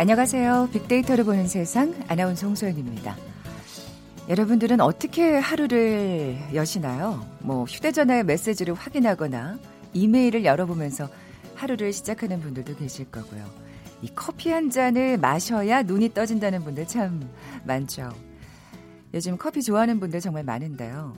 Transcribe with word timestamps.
안녕하세요. 0.00 0.70
빅데이터를 0.72 1.24
보는 1.24 1.46
세상 1.46 1.94
아나운서 2.08 2.46
홍소연입니다. 2.46 3.18
여러분들은 4.30 4.80
어떻게 4.80 5.36
하루를 5.36 6.38
여시나요? 6.54 7.22
뭐 7.40 7.64
휴대전화의 7.64 8.24
메시지를 8.24 8.72
확인하거나 8.72 9.58
이메일을 9.92 10.46
열어보면서 10.46 11.06
하루를 11.54 11.92
시작하는 11.92 12.40
분들도 12.40 12.76
계실 12.76 13.10
거고요. 13.10 13.44
이 14.00 14.08
커피 14.14 14.48
한 14.48 14.70
잔을 14.70 15.18
마셔야 15.18 15.82
눈이 15.82 16.14
떠진다는 16.14 16.64
분들 16.64 16.86
참 16.86 17.20
많죠. 17.64 18.08
요즘 19.12 19.36
커피 19.36 19.62
좋아하는 19.62 20.00
분들 20.00 20.20
정말 20.20 20.44
많은데요. 20.44 21.14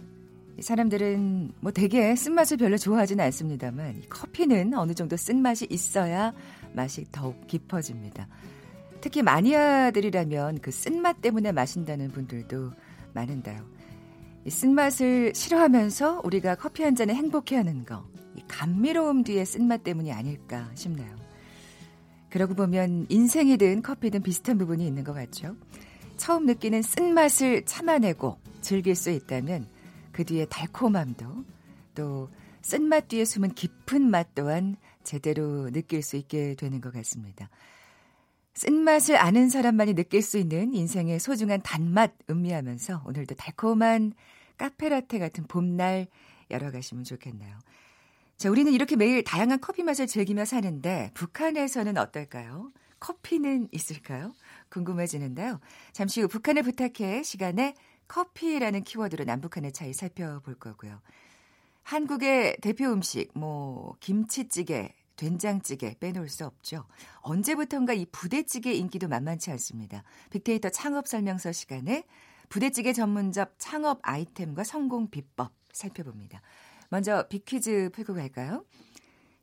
사람들은 0.58 1.52
뭐 1.60 1.70
되게 1.70 2.16
쓴맛을 2.16 2.56
별로 2.56 2.76
좋아하지는 2.76 3.24
않습니다만 3.26 4.02
커피는 4.10 4.74
어느 4.74 4.92
정도 4.92 5.16
쓴맛이 5.16 5.68
있어야 5.70 6.32
맛이 6.72 7.06
더욱 7.12 7.46
깊어집니다. 7.46 8.26
특히 9.02 9.20
마니아들이라면 9.20 10.60
그 10.60 10.70
쓴맛 10.70 11.20
때문에 11.20 11.50
마신다는 11.50 12.12
분들도 12.12 12.70
많은데요. 13.12 13.60
이 14.44 14.50
쓴맛을 14.50 15.34
싫어하면서 15.34 16.22
우리가 16.24 16.54
커피 16.54 16.84
한 16.84 16.94
잔에 16.94 17.12
행복해하는 17.12 17.84
거, 17.84 18.06
이 18.36 18.42
감미로움 18.46 19.24
뒤에 19.24 19.44
쓴맛 19.44 19.82
때문이 19.82 20.12
아닐까 20.12 20.70
싶네요. 20.76 21.16
그러고 22.30 22.54
보면 22.54 23.06
인생이든 23.08 23.82
커피든 23.82 24.22
비슷한 24.22 24.56
부분이 24.56 24.86
있는 24.86 25.02
것 25.02 25.12
같죠. 25.12 25.56
처음 26.16 26.46
느끼는 26.46 26.82
쓴맛을 26.82 27.64
참아내고 27.64 28.38
즐길 28.60 28.94
수 28.94 29.10
있다면 29.10 29.66
그 30.12 30.24
뒤에 30.24 30.44
달콤함도 30.46 31.26
또 31.96 32.30
쓴맛 32.62 33.08
뒤에 33.08 33.24
숨은 33.24 33.54
깊은 33.54 34.00
맛 34.00 34.32
또한 34.36 34.76
제대로 35.02 35.70
느낄 35.72 36.02
수 36.02 36.16
있게 36.16 36.54
되는 36.54 36.80
것 36.80 36.92
같습니다. 36.92 37.50
쓴맛을 38.54 39.16
아는 39.16 39.48
사람만이 39.48 39.94
느낄 39.94 40.22
수 40.22 40.38
있는 40.38 40.74
인생의 40.74 41.20
소중한 41.20 41.62
단맛 41.62 42.12
음미하면서 42.28 43.02
오늘도 43.06 43.34
달콤한 43.34 44.12
카페라테 44.58 45.18
같은 45.18 45.46
봄날 45.46 46.06
열어가시면 46.50 47.04
좋겠네요. 47.04 47.58
자, 48.36 48.50
우리는 48.50 48.72
이렇게 48.72 48.96
매일 48.96 49.24
다양한 49.24 49.60
커피 49.60 49.82
맛을 49.82 50.06
즐기며 50.06 50.44
사는데 50.44 51.10
북한에서는 51.14 51.96
어떨까요? 51.96 52.72
커피는 53.00 53.68
있을까요? 53.72 54.32
궁금해지는데요. 54.68 55.60
잠시 55.92 56.20
후 56.20 56.28
북한을 56.28 56.62
부탁해 56.62 57.22
시간에 57.22 57.74
커피라는 58.06 58.84
키워드로 58.84 59.24
남북한의 59.24 59.72
차이 59.72 59.92
살펴볼 59.92 60.54
거고요. 60.56 61.00
한국의 61.82 62.58
대표 62.60 62.92
음식, 62.92 63.30
뭐, 63.34 63.96
김치찌개, 64.00 64.94
된장찌개 65.22 65.94
빼놓을 66.00 66.28
수 66.28 66.44
없죠. 66.44 66.84
언제부턴가 67.20 67.92
이 67.92 68.06
부대찌개 68.06 68.72
인기도 68.72 69.06
만만치 69.06 69.52
않습니다. 69.52 70.02
빅데이터 70.30 70.68
창업 70.68 71.06
설명서 71.06 71.52
시간에 71.52 72.04
부대찌개 72.48 72.92
전문점 72.92 73.46
창업 73.56 74.00
아이템과 74.02 74.64
성공 74.64 75.10
비법 75.10 75.52
살펴봅니다. 75.72 76.42
먼저 76.88 77.28
빅퀴즈 77.28 77.90
풀고 77.94 78.14
갈까요? 78.14 78.64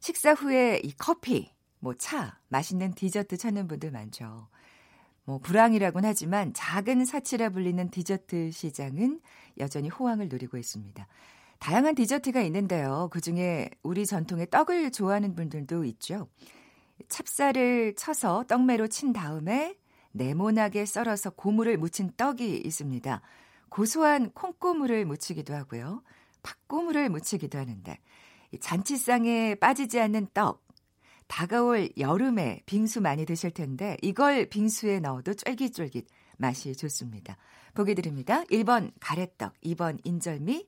식사 0.01 0.33
후에 0.33 0.81
이 0.83 0.91
커피, 0.97 1.49
뭐 1.79 1.93
차, 1.93 2.37
맛있는 2.49 2.93
디저트 2.93 3.37
찾는 3.37 3.69
분들 3.69 3.91
많죠. 3.91 4.49
뭐 5.23 5.39
불황이라고는 5.39 6.09
하지만 6.09 6.53
작은 6.53 7.05
사치라 7.05 7.49
불리는 7.51 7.89
디저트 7.89 8.51
시장은 8.51 9.21
여전히 9.59 9.87
호황을 9.87 10.27
누리고 10.27 10.57
있습니다. 10.57 11.07
다양한 11.59 11.95
디저트가 11.95 12.41
있는데요. 12.43 13.09
그 13.11 13.21
중에 13.21 13.69
우리 13.83 14.05
전통의 14.05 14.49
떡을 14.49 14.91
좋아하는 14.91 15.35
분들도 15.35 15.83
있죠. 15.85 16.27
찹쌀을 17.07 17.95
쳐서 17.95 18.43
떡매로 18.47 18.87
친 18.87 19.13
다음에 19.13 19.75
네모나게 20.11 20.85
썰어서 20.85 21.31
고무를 21.31 21.77
묻힌 21.77 22.11
떡이 22.17 22.57
있습니다. 22.57 23.21
고소한 23.69 24.31
콩고물을 24.31 25.05
묻히기도 25.05 25.53
하고요. 25.53 26.01
팥고물을 26.41 27.09
묻히기도 27.09 27.57
하는데 27.57 27.97
잔치상에 28.59 29.55
빠지지 29.55 29.99
않는 29.99 30.27
떡. 30.33 30.67
다가올 31.27 31.89
여름에 31.97 32.63
빙수 32.65 33.01
많이 33.01 33.25
드실 33.25 33.51
텐데 33.51 33.97
이걸 34.01 34.47
빙수에 34.47 34.99
넣어도 34.99 35.35
쫄깃쫄깃 35.35 36.07
맛이 36.37 36.75
좋습니다. 36.75 37.37
보기 37.75 37.93
드립니다. 37.93 38.43
1번 38.45 38.91
가래떡, 38.99 39.53
2번 39.61 39.99
인절미, 40.03 40.67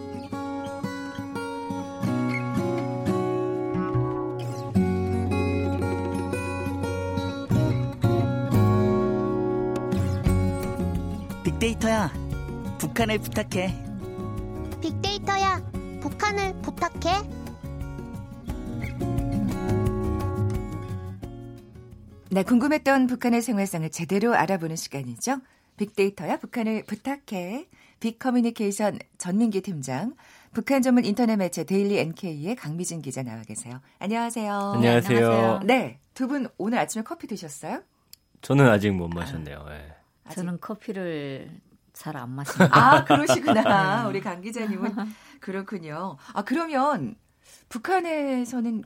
빅데이터야, 11.71 12.11
북한을 12.79 13.19
부탁해. 13.19 13.73
빅데이터야, 14.81 15.63
북한을 16.01 16.61
부탁해. 16.61 17.21
네, 22.29 22.43
궁금했던 22.43 23.07
북한의 23.07 23.41
생활상을 23.41 23.89
제대로 23.91 24.33
알아보는 24.35 24.75
시간이죠. 24.75 25.37
빅데이터야 25.77 26.37
북한을 26.39 26.83
부탁해. 26.83 27.67
빅커뮤니케이션 28.01 28.99
전민기 29.17 29.61
팀장, 29.61 30.15
북한 30.53 30.81
전문 30.81 31.05
인터넷 31.05 31.37
매체 31.37 31.63
데일리 31.63 31.99
NK의 31.99 32.55
강미진 32.57 33.01
기자 33.01 33.23
나와 33.23 33.43
계세요. 33.43 33.79
안녕하세요. 33.99 34.53
안녕하세요. 34.75 35.61
네, 35.63 35.99
두 36.15 36.27
분 36.27 36.49
오늘 36.57 36.79
아침에 36.79 37.03
커피 37.03 37.27
드셨어요? 37.27 37.81
저는 38.41 38.67
아직 38.67 38.91
못 38.91 39.07
마셨네요. 39.07 39.63
네. 39.69 40.00
저는 40.31 40.59
커피를 40.59 41.49
잘 41.93 42.15
안 42.17 42.29
마십니다. 42.31 42.69
아, 42.73 43.03
그러시구나. 43.05 44.07
우리 44.07 44.21
강 44.21 44.41
기자님은 44.41 44.93
그렇군요. 45.39 46.17
아, 46.33 46.43
그러면 46.43 47.15
북한에서는 47.69 48.83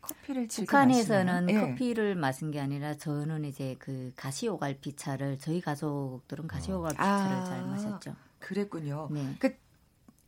커피를 0.00 0.48
북한에서는 0.48 1.46
네. 1.46 1.54
커피를 1.54 2.14
마신 2.14 2.50
게 2.50 2.60
아니라 2.60 2.94
저는 2.94 3.44
이제 3.44 3.74
그 3.78 4.12
가시오 4.16 4.58
갈피 4.58 4.94
차를 4.96 5.38
저희 5.38 5.60
가족들은 5.60 6.46
가시오 6.46 6.82
갈피 6.82 7.00
어. 7.00 7.04
차를 7.04 7.36
아, 7.36 7.44
잘 7.44 7.64
마셨죠. 7.64 8.14
그랬군요. 8.38 9.08
네. 9.10 9.34
그, 9.38 9.56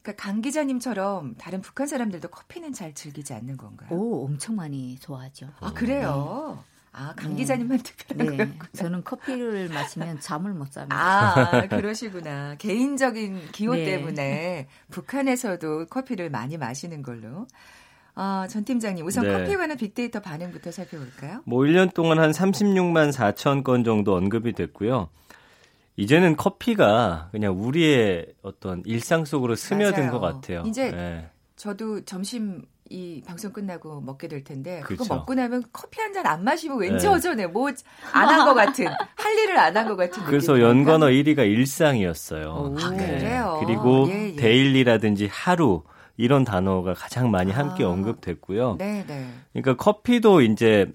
그러니까 0.02 0.22
강 0.22 0.40
기자님처럼 0.40 1.34
다른 1.36 1.60
북한 1.60 1.86
사람들도 1.86 2.28
커피는 2.28 2.72
잘 2.72 2.94
즐기지 2.94 3.34
않는 3.34 3.56
건가요? 3.56 3.90
오, 3.90 4.24
엄청 4.24 4.56
많이 4.56 4.98
좋아하죠. 4.98 5.48
아, 5.60 5.72
그래요? 5.72 6.56
네. 6.56 6.75
아, 6.98 7.12
강 7.14 7.32
네. 7.32 7.36
기자님만 7.36 7.78
특별한 7.80 8.26
네. 8.26 8.36
거였구나. 8.36 8.68
저는 8.74 9.04
커피를 9.04 9.68
마시면 9.68 10.18
잠을 10.20 10.54
못 10.54 10.72
잡니다. 10.72 10.96
아, 10.96 11.68
그러시구나. 11.68 12.54
개인적인 12.56 13.50
기호 13.52 13.74
네. 13.74 13.84
때문에 13.84 14.66
북한에서도 14.90 15.86
커피를 15.86 16.30
많이 16.30 16.56
마시는 16.56 17.02
걸로. 17.02 17.46
아, 18.14 18.46
전 18.48 18.64
팀장님, 18.64 19.04
우선 19.04 19.24
네. 19.24 19.32
커피에 19.32 19.56
관한 19.56 19.76
빅데이터 19.76 20.20
반응부터 20.20 20.70
살펴볼까요? 20.70 21.42
뭐 21.44 21.60
1년 21.64 21.92
동안 21.92 22.18
한 22.18 22.30
36만 22.30 23.12
4천 23.12 23.62
건 23.62 23.84
정도 23.84 24.16
언급이 24.16 24.54
됐고요. 24.54 25.10
이제는 25.96 26.36
커피가 26.36 27.28
그냥 27.30 27.60
우리의 27.62 28.26
어떤 28.40 28.82
일상 28.86 29.26
속으로 29.26 29.54
스며든 29.54 30.06
맞아요. 30.06 30.12
것 30.12 30.20
같아요. 30.20 30.62
이제 30.66 30.90
네. 30.90 31.30
저도 31.56 32.06
점심 32.06 32.62
이 32.88 33.22
방송 33.26 33.52
끝나고 33.52 34.00
먹게 34.00 34.28
될 34.28 34.44
텐데 34.44 34.80
그거 34.80 35.04
그렇죠. 35.04 35.14
먹고 35.14 35.34
나면 35.34 35.64
커피 35.72 36.00
한 36.00 36.12
잔 36.12 36.26
안 36.26 36.44
마시면 36.44 36.78
왠지 36.78 37.06
네. 37.06 37.12
어전해 37.12 37.46
뭐 37.46 37.68
안 38.12 38.28
한 38.28 38.46
것 38.46 38.54
같은 38.54 38.86
할 39.16 39.38
일을 39.38 39.58
안 39.58 39.76
한 39.76 39.88
것 39.88 39.96
같은 39.96 40.22
그래서 40.24 40.60
연관어 40.60 41.06
1위가 41.06 41.38
일상이었어요. 41.46 42.74
아, 42.80 42.90
네. 42.90 43.18
그래요. 43.18 43.60
그리고 43.64 44.06
예, 44.08 44.30
예. 44.32 44.36
데일리라든지 44.36 45.28
하루 45.30 45.82
이런 46.16 46.44
단어가 46.44 46.94
가장 46.94 47.30
많이 47.30 47.52
함께 47.52 47.84
아, 47.84 47.88
언급됐고요. 47.88 48.76
네, 48.78 49.04
네. 49.06 49.26
그러니까 49.52 49.76
커피도 49.76 50.40
이제 50.42 50.90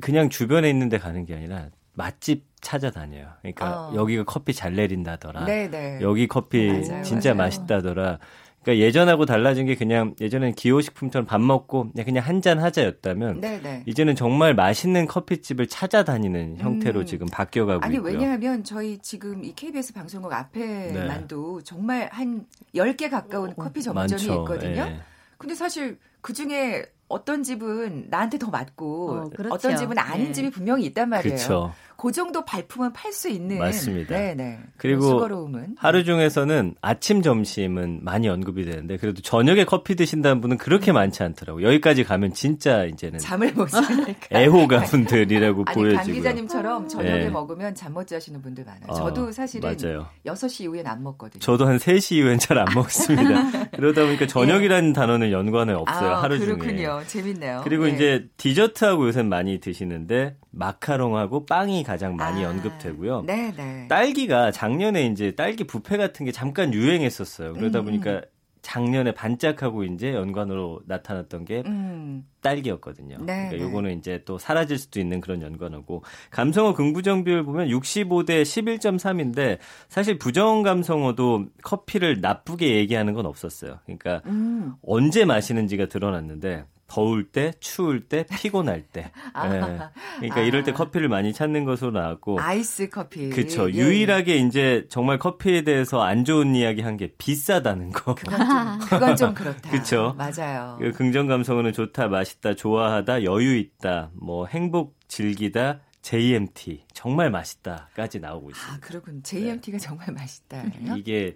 그냥 0.00 0.28
주변에 0.28 0.68
있는데 0.70 0.98
가는 0.98 1.24
게 1.24 1.34
아니라 1.34 1.68
맛집 1.94 2.44
찾아다녀요. 2.60 3.26
그러니까 3.40 3.88
어. 3.88 3.94
여기가 3.94 4.24
커피 4.24 4.52
잘 4.52 4.74
내린다더라. 4.74 5.44
네네. 5.44 5.68
네. 5.68 5.98
여기 6.02 6.26
커피 6.28 6.66
맞아요, 6.68 7.02
진짜 7.02 7.34
맞아요. 7.34 7.46
맛있다더라. 7.48 8.18
그러니까 8.64 8.84
예전하고 8.84 9.26
달라진 9.26 9.66
게 9.66 9.74
그냥 9.74 10.14
예전엔 10.20 10.54
기호식품처럼 10.54 11.26
밥 11.26 11.40
먹고 11.40 11.90
그냥 12.04 12.24
한 12.24 12.40
잔 12.44 12.58
하자였다면 12.58 13.40
네네. 13.40 13.84
이제는 13.86 14.16
정말 14.16 14.54
맛있는 14.54 15.06
커피집을 15.06 15.66
찾아다니는 15.66 16.58
형태로 16.58 17.00
음. 17.00 17.06
지금 17.06 17.26
바뀌어가고 17.26 17.82
아니, 17.84 17.94
있고요. 17.96 18.12
왜냐하면 18.12 18.64
저희 18.64 18.98
지금 18.98 19.44
이 19.44 19.54
KBS 19.54 19.94
방송국 19.94 20.32
앞에만도 20.32 21.58
네. 21.58 21.64
정말 21.64 22.08
한 22.12 22.44
10개 22.74 23.10
가까운 23.10 23.50
어, 23.50 23.54
커피 23.56 23.82
전문점이 23.82 24.26
많죠. 24.26 24.42
있거든요. 24.42 24.84
네. 24.86 25.00
근데 25.38 25.54
사실 25.54 25.98
그 26.20 26.32
중에 26.32 26.84
어떤 27.08 27.42
집은 27.42 28.06
나한테 28.10 28.38
더 28.38 28.50
맞고 28.50 29.10
어, 29.10 29.30
그렇죠. 29.34 29.56
떤 29.68 29.76
집은 29.76 29.98
아닌 29.98 30.26
네. 30.26 30.32
집이 30.32 30.50
분명히 30.50 30.84
있단 30.86 31.08
말이에요. 31.08 31.36
그렇죠. 31.36 31.72
그 31.96 32.12
정도 32.12 32.44
발품은 32.44 32.92
팔 32.92 33.12
수 33.12 33.28
있는 33.28 33.58
맞습니다. 33.58 34.14
네네. 34.16 34.58
그리고 34.76 35.02
수거로움은. 35.02 35.76
하루 35.78 36.04
중에서는 36.04 36.74
아침 36.80 37.22
점심은 37.22 38.00
많이 38.02 38.28
언급이 38.28 38.64
되는데 38.64 38.96
그래도 38.96 39.22
저녁에 39.22 39.64
커피 39.64 39.94
드신다는 39.94 40.40
분은 40.40 40.58
그렇게 40.58 40.92
음. 40.92 40.94
많지 40.94 41.22
않더라고 41.22 41.62
요. 41.62 41.68
여기까지 41.68 42.02
가면 42.04 42.34
진짜 42.34 42.84
이제는 42.84 43.18
잠을 43.20 43.52
못 43.54 43.68
자니까 43.68 44.12
애호가 44.38 44.82
분들이라고 44.84 45.64
보여지고요. 45.64 45.96
강 45.96 46.04
기자님처럼 46.12 46.88
저녁에 46.88 47.18
네. 47.24 47.30
먹으면 47.30 47.74
잠 47.74 47.94
못 47.94 48.06
자시는 48.08 48.42
분들 48.42 48.64
많아요. 48.64 48.86
어, 48.88 48.94
저도 48.94 49.30
사실은 49.30 49.76
맞아요. 49.80 50.08
6시 50.26 50.62
이후엔 50.64 50.86
안 50.88 51.02
먹거든요. 51.04 51.38
저도 51.40 51.66
한 51.66 51.76
3시 51.78 52.16
이후엔 52.16 52.38
잘 52.40 52.58
안 52.58 52.66
먹습니다. 52.74 53.68
그러다 53.76 54.04
보니까 54.04 54.26
저녁이라는 54.26 54.88
예. 54.88 54.92
단어는 54.92 55.30
연관에 55.30 55.72
없어요. 55.72 56.10
아, 56.10 56.22
하루 56.22 56.38
그렇군요. 56.40 56.64
중에. 56.64 56.76
그렇군요. 56.82 57.06
재밌네요. 57.06 57.60
그리고 57.62 57.88
예. 57.88 57.92
이제 57.94 58.26
디저트하고 58.36 59.06
요새 59.06 59.22
많이 59.22 59.60
드시는데 59.60 60.36
마카롱하고 60.54 61.46
빵이 61.46 61.82
가장 61.84 62.16
많이 62.16 62.44
아, 62.44 62.50
언급되고요. 62.50 63.22
네네. 63.22 63.88
딸기가 63.88 64.50
작년에 64.50 65.06
이제 65.06 65.32
딸기 65.32 65.64
부페 65.64 65.96
같은 65.96 66.24
게 66.26 66.32
잠깐 66.32 66.72
유행했었어요. 66.72 67.54
그러다 67.54 67.80
음. 67.80 67.84
보니까 67.86 68.22
작년에 68.64 69.12
반짝하고 69.12 69.84
이제 69.84 70.14
연관으로 70.14 70.80
나타났던 70.86 71.44
게 71.44 71.62
음. 71.66 72.24
딸기였거든요. 72.40 73.18
네, 73.20 73.48
그러니까 73.50 73.58
요거는 73.58 73.98
이제 73.98 74.22
또 74.24 74.38
사라질 74.38 74.78
수도 74.78 75.00
있는 75.00 75.20
그런 75.20 75.42
연관어고 75.42 76.02
감성어 76.30 76.72
긍부정 76.72 77.24
비율 77.24 77.44
보면 77.44 77.68
65대 77.68 78.42
11.3인데 78.42 79.58
사실 79.88 80.18
부정 80.18 80.62
감성어도 80.62 81.44
커피를 81.62 82.22
나쁘게 82.22 82.74
얘기하는 82.76 83.12
건 83.12 83.26
없었어요. 83.26 83.80
그러니까 83.84 84.22
음. 84.26 84.72
언제 84.82 85.26
마시는지가 85.26 85.86
드러났는데 85.86 86.64
더울 86.94 87.24
때, 87.24 87.52
추울 87.58 88.00
때, 88.06 88.24
피곤할 88.38 88.82
때. 88.82 89.10
아, 89.34 89.48
네. 89.48 89.58
그러니까 89.58 90.40
아. 90.40 90.40
이럴 90.40 90.62
때 90.62 90.72
커피를 90.72 91.08
많이 91.08 91.32
찾는 91.32 91.64
것으로 91.64 91.90
나왔고. 91.90 92.38
아이스 92.40 92.88
커피. 92.88 93.30
그렇죠. 93.30 93.68
예. 93.72 93.74
유일하게 93.76 94.36
이제 94.36 94.86
정말 94.88 95.18
커피에 95.18 95.62
대해서 95.62 96.02
안 96.02 96.24
좋은 96.24 96.54
이야기 96.54 96.82
한 96.82 96.94
게 96.96 97.12
비싸다는 97.18 97.90
거. 97.90 98.14
그건 98.14 98.38
좀, 98.38 98.88
그건 98.88 99.16
좀 99.16 99.34
그렇다. 99.34 99.68
그렇죠. 99.72 100.14
맞아요. 100.16 100.76
그 100.80 100.92
긍정 100.92 101.26
감성어는 101.26 101.72
좋다, 101.72 102.06
맛있다, 102.06 102.54
좋아하다, 102.54 103.24
여유 103.24 103.56
있다, 103.56 104.10
뭐 104.14 104.46
행복 104.46 104.94
즐기다, 105.08 105.80
JMT 106.02 106.84
정말 106.92 107.30
맛있다까지 107.30 108.20
나오고 108.20 108.50
있습니다. 108.50 108.74
아 108.74 108.78
그렇군. 108.80 109.22
JMT가 109.24 109.78
네. 109.78 109.82
정말 109.84 110.12
맛있다. 110.12 110.62
이게 110.96 111.34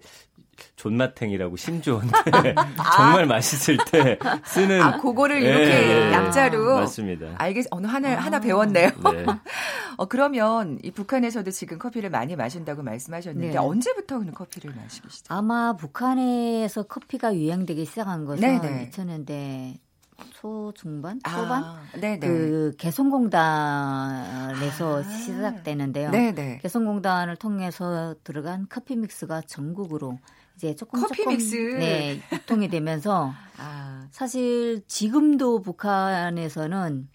존맛탱이라고 0.75 1.57
심조인데 1.57 2.15
아. 2.77 2.91
정말 2.95 3.25
맛있을 3.25 3.77
때 3.89 4.17
쓰는 4.45 4.81
아 4.81 4.97
그거를 4.97 5.41
이렇게 5.41 6.09
예, 6.09 6.13
약자로 6.13 6.75
맞습니다. 6.75 7.35
알겠 7.37 7.65
어느 7.71 7.87
하나 7.87 8.13
아. 8.13 8.19
하나 8.19 8.39
배웠네요. 8.39 8.89
네. 8.89 9.25
어 9.97 10.05
그러면 10.05 10.79
이 10.83 10.91
북한에서도 10.91 11.49
지금 11.51 11.77
커피를 11.77 12.09
많이 12.09 12.35
마신다고 12.35 12.83
말씀하셨는데 12.83 13.51
네. 13.51 13.57
언제부터 13.57 14.19
그 14.19 14.31
커피를 14.31 14.73
마시기 14.75 15.09
시작? 15.09 15.35
아마 15.35 15.75
북한에서 15.75 16.83
커피가 16.83 17.35
유행되기 17.35 17.85
시작한 17.85 18.25
것은 18.25 18.41
네네. 18.41 18.89
2000년대 18.91 19.77
초 20.33 20.73
중반 20.75 21.19
초반 21.23 21.63
아, 21.63 21.81
그 22.19 22.73
개성공단에서 22.77 24.99
아, 24.99 25.03
시작되는데요. 25.03 26.11
네네. 26.11 26.59
개성공단을 26.61 27.37
통해서 27.37 28.13
들어간 28.23 28.67
커피 28.69 28.95
믹스가 28.95 29.41
전국으로 29.41 30.19
이제 30.59 30.75
조금 30.75 30.99
커피 31.01 31.23
조금 31.23 31.37
믹스 31.37 31.55
네 31.55 32.21
유통이 32.33 32.67
되면서 32.67 33.31
아. 33.57 34.07
사실 34.11 34.83
지금도 34.87 35.61
북한에서는 35.61 37.07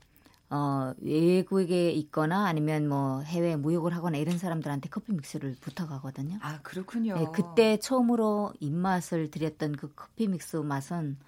어, 0.49 0.95
외국에 0.99 1.91
있거나 1.91 2.47
아니면 2.47 2.89
뭐 2.89 3.21
해외 3.21 3.57
무역을 3.57 3.95
하거나 3.95 4.17
이런 4.17 4.39
사람들한테 4.39 4.89
커피 4.89 5.13
믹스를 5.13 5.57
부탁하거든요. 5.61 6.39
아, 6.41 6.61
그렇군요. 6.63 7.15
네, 7.19 7.27
그때 7.33 7.77
처음으로 7.77 8.53
입맛을 8.61 9.31
들였던 9.31 9.73
그 9.73 9.93
커피 9.95 10.27
믹스 10.27 10.57
맛은 10.57 11.19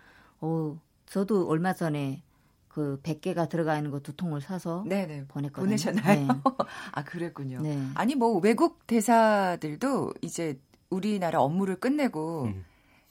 어, 0.41 0.81
저도 1.07 1.49
얼마 1.49 1.75
전에 1.75 2.23
그 2.69 3.01
100개가 3.03 3.49
들어가 3.49 3.77
있는 3.77 3.91
거 3.91 4.01
두 4.01 4.15
통을 4.15 4.41
사서 4.41 4.85
네네. 4.87 5.27
보냈거든요. 5.29 5.67
보내셨나요? 5.67 6.15
네. 6.15 6.27
아, 6.93 7.05
그랬군요. 7.05 7.61
네. 7.63 7.79
아니 7.95 8.15
뭐 8.15 8.39
외국 8.39 8.87
대사들도 8.87 10.13
이제 10.23 10.59
우리나라 10.91 11.41
업무를 11.41 11.77
끝내고 11.77 12.45
음. 12.45 12.65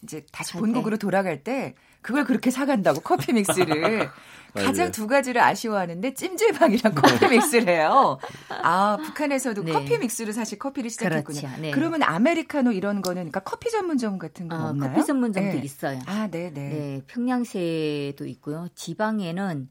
이제 0.04 0.26
다시 0.32 0.54
본국으로 0.54 0.98
돌아갈 0.98 1.44
때 1.44 1.76
그걸 2.02 2.26
그렇게 2.26 2.52
사간다고 2.52 3.02
커피 3.02 3.34
믹스를 3.34 4.10
가장 4.54 4.92
두 4.92 5.08
가지를 5.08 5.42
아쉬워하는데 5.42 6.14
찜질방이랑 6.14 6.94
커피 6.96 7.28
믹스래요. 7.28 8.20
아 8.50 8.98
북한에서도 9.04 9.64
네. 9.64 9.74
커피 9.74 9.98
믹스로 9.98 10.32
사실 10.32 10.60
커피를 10.60 10.90
시작했군요. 10.90 11.42
그렇지, 11.42 11.62
네. 11.62 11.72
그러면 11.72 12.04
아메리카노 12.04 12.72
이런 12.72 13.02
거는 13.02 13.16
그러니까 13.24 13.40
커피 13.42 13.70
전문점 13.72 14.18
같은 14.18 14.48
거 14.48 14.56
어, 14.56 14.70
없나요? 14.70 14.92
커피 14.94 15.06
전문점도 15.06 15.58
네. 15.58 15.62
있어요. 15.64 16.00
아 16.06 16.28
네네. 16.28 16.52
네. 16.52 16.70
네 16.70 17.02
평양시에도 17.08 18.26
있고요. 18.28 18.68
지방에는 18.76 19.70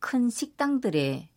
큰 0.00 0.28
식당들의 0.28 1.28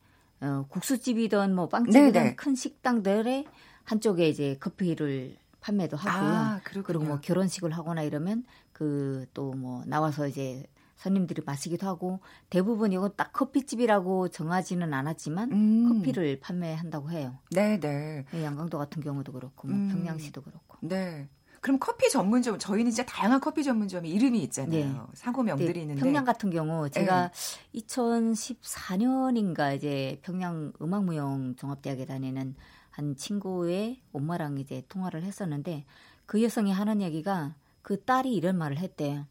어, 0.41 0.65
국수집이든 0.69 1.55
뭐 1.55 1.69
빵집이든 1.69 2.11
네네. 2.11 2.35
큰 2.35 2.55
식당들의 2.55 3.45
한쪽에 3.83 4.29
이제 4.29 4.57
커피를 4.59 5.35
판매도 5.61 5.97
하고요. 5.97 6.31
아, 6.31 6.61
그리고 6.63 6.93
뭐 6.99 7.19
결혼식을 7.19 7.71
하거나 7.71 8.01
이러면 8.03 8.43
그 8.73 9.25
또 9.33 9.51
뭐 9.53 9.83
나와서 9.85 10.27
이제 10.27 10.65
손님들이 10.95 11.41
마시기도 11.45 11.87
하고 11.87 12.19
대부분 12.49 12.91
이건 12.91 13.11
딱 13.15 13.31
커피집이라고 13.31 14.27
정하지는 14.29 14.93
않았지만 14.93 15.51
음. 15.51 15.89
커피를 15.99 16.39
판매한다고 16.41 17.09
해요. 17.11 17.37
네, 17.51 17.79
네. 17.79 18.25
양강도 18.33 18.77
같은 18.77 19.01
경우도 19.01 19.31
그렇고 19.31 19.67
뭐 19.69 19.77
음. 19.77 19.89
평양시도 19.89 20.41
그렇고. 20.41 20.77
네. 20.81 21.29
그럼 21.61 21.77
커피 21.79 22.09
전문점 22.09 22.57
저희는 22.57 22.91
진짜 22.91 23.05
다양한 23.05 23.41
커피 23.41 23.63
전문점이 23.65 24.09
이름이 24.09 24.41
있잖아요. 24.43 24.85
네. 24.85 24.95
상호 25.13 25.43
명들이 25.43 25.73
네. 25.73 25.79
있는데 25.81 26.01
평양 26.01 26.23
같은 26.25 26.49
경우 26.51 26.89
제가 26.89 27.31
네. 27.31 27.79
2014년인가 27.79 29.75
이제 29.75 30.19
평양 30.21 30.71
음악무용 30.81 31.55
종합대학에 31.55 32.05
다니는 32.05 32.55
한 32.99 33.15
친구의 33.15 34.01
엄마랑 34.11 34.57
이제 34.57 34.83
통화를 34.89 35.23
했었는데 35.23 35.85
그 36.25 36.43
여성이 36.43 36.73
하는 36.73 37.01
얘기가 37.01 37.55
그 37.81 38.03
딸이 38.03 38.35
이런 38.35 38.57
말을 38.57 38.77
했대요. 38.77 39.25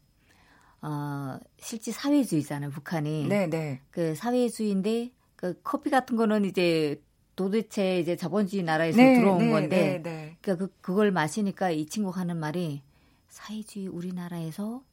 어, 0.81 1.37
실제 1.59 1.91
사회주의잖아요, 1.91 2.71
북한이. 2.71 3.27
네, 3.27 3.47
네. 3.47 3.81
그 3.91 4.15
사회주의인데 4.15 5.11
그 5.35 5.61
커피 5.63 5.91
같은 5.91 6.15
거는 6.17 6.45
이제 6.45 6.99
도대체 7.35 7.99
이제 7.99 8.15
자본주의 8.15 8.63
나라에서 8.63 8.97
네, 8.97 9.19
들어온 9.19 9.37
네, 9.37 9.49
건데 9.51 10.01
네, 10.01 10.01
네. 10.01 10.37
그러니까 10.41 10.65
그 10.65 10.73
그걸 10.81 11.11
마시니까 11.11 11.69
이 11.69 11.85
친구가 11.85 12.21
하는 12.21 12.37
말이 12.37 12.81
사회주의 13.27 13.87
우리나라에서 13.87 14.83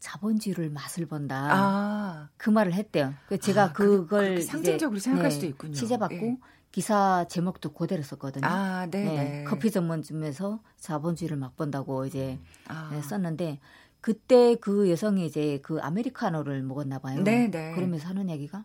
자본주의를 0.00 0.70
맛을 0.70 1.04
본다. 1.06 1.48
아. 1.50 2.28
그 2.38 2.48
말을 2.48 2.72
했대요. 2.72 3.12
그 3.28 3.38
제가 3.38 3.64
아, 3.64 3.72
그걸 3.72 4.40
상징적으로 4.40 4.98
생각할 4.98 5.28
네, 5.28 5.34
수도 5.34 5.46
있군요. 5.46 5.74
취재받고 5.74 6.14
예. 6.14 6.36
기사 6.74 7.24
제목도 7.28 7.72
그대로 7.72 8.02
썼거든요. 8.02 8.44
아, 8.44 8.88
네, 8.90 9.04
네. 9.04 9.14
네. 9.14 9.44
커피 9.44 9.70
전문점에서 9.70 10.58
자본주의를 10.80 11.36
맛본다고 11.36 12.04
이제 12.04 12.40
아. 12.66 12.90
네, 12.92 13.00
썼는데 13.00 13.60
그때 14.00 14.56
그 14.56 14.90
여성이 14.90 15.24
이제 15.24 15.60
그 15.62 15.78
아메리카노를 15.80 16.64
먹었나 16.64 16.98
봐요. 16.98 17.22
네, 17.22 17.48
네. 17.48 17.74
그러면서 17.76 18.08
하는 18.08 18.28
얘기가 18.28 18.64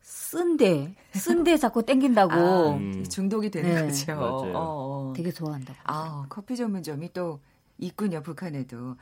쓴데 0.00 0.94
쓴데 1.12 1.56
자꾸 1.56 1.82
땡긴다고 1.84 2.32
아, 2.32 2.76
음. 2.76 3.02
중독이 3.02 3.50
되는 3.50 3.74
네. 3.74 3.86
거죠. 3.86 4.12
어, 4.12 4.52
어. 4.54 5.12
되게 5.16 5.32
좋아한다고. 5.32 5.80
아 5.82 6.26
커피 6.28 6.54
전문점이 6.54 7.12
또 7.12 7.40
있군요 7.78 8.22
북한에도. 8.22 8.94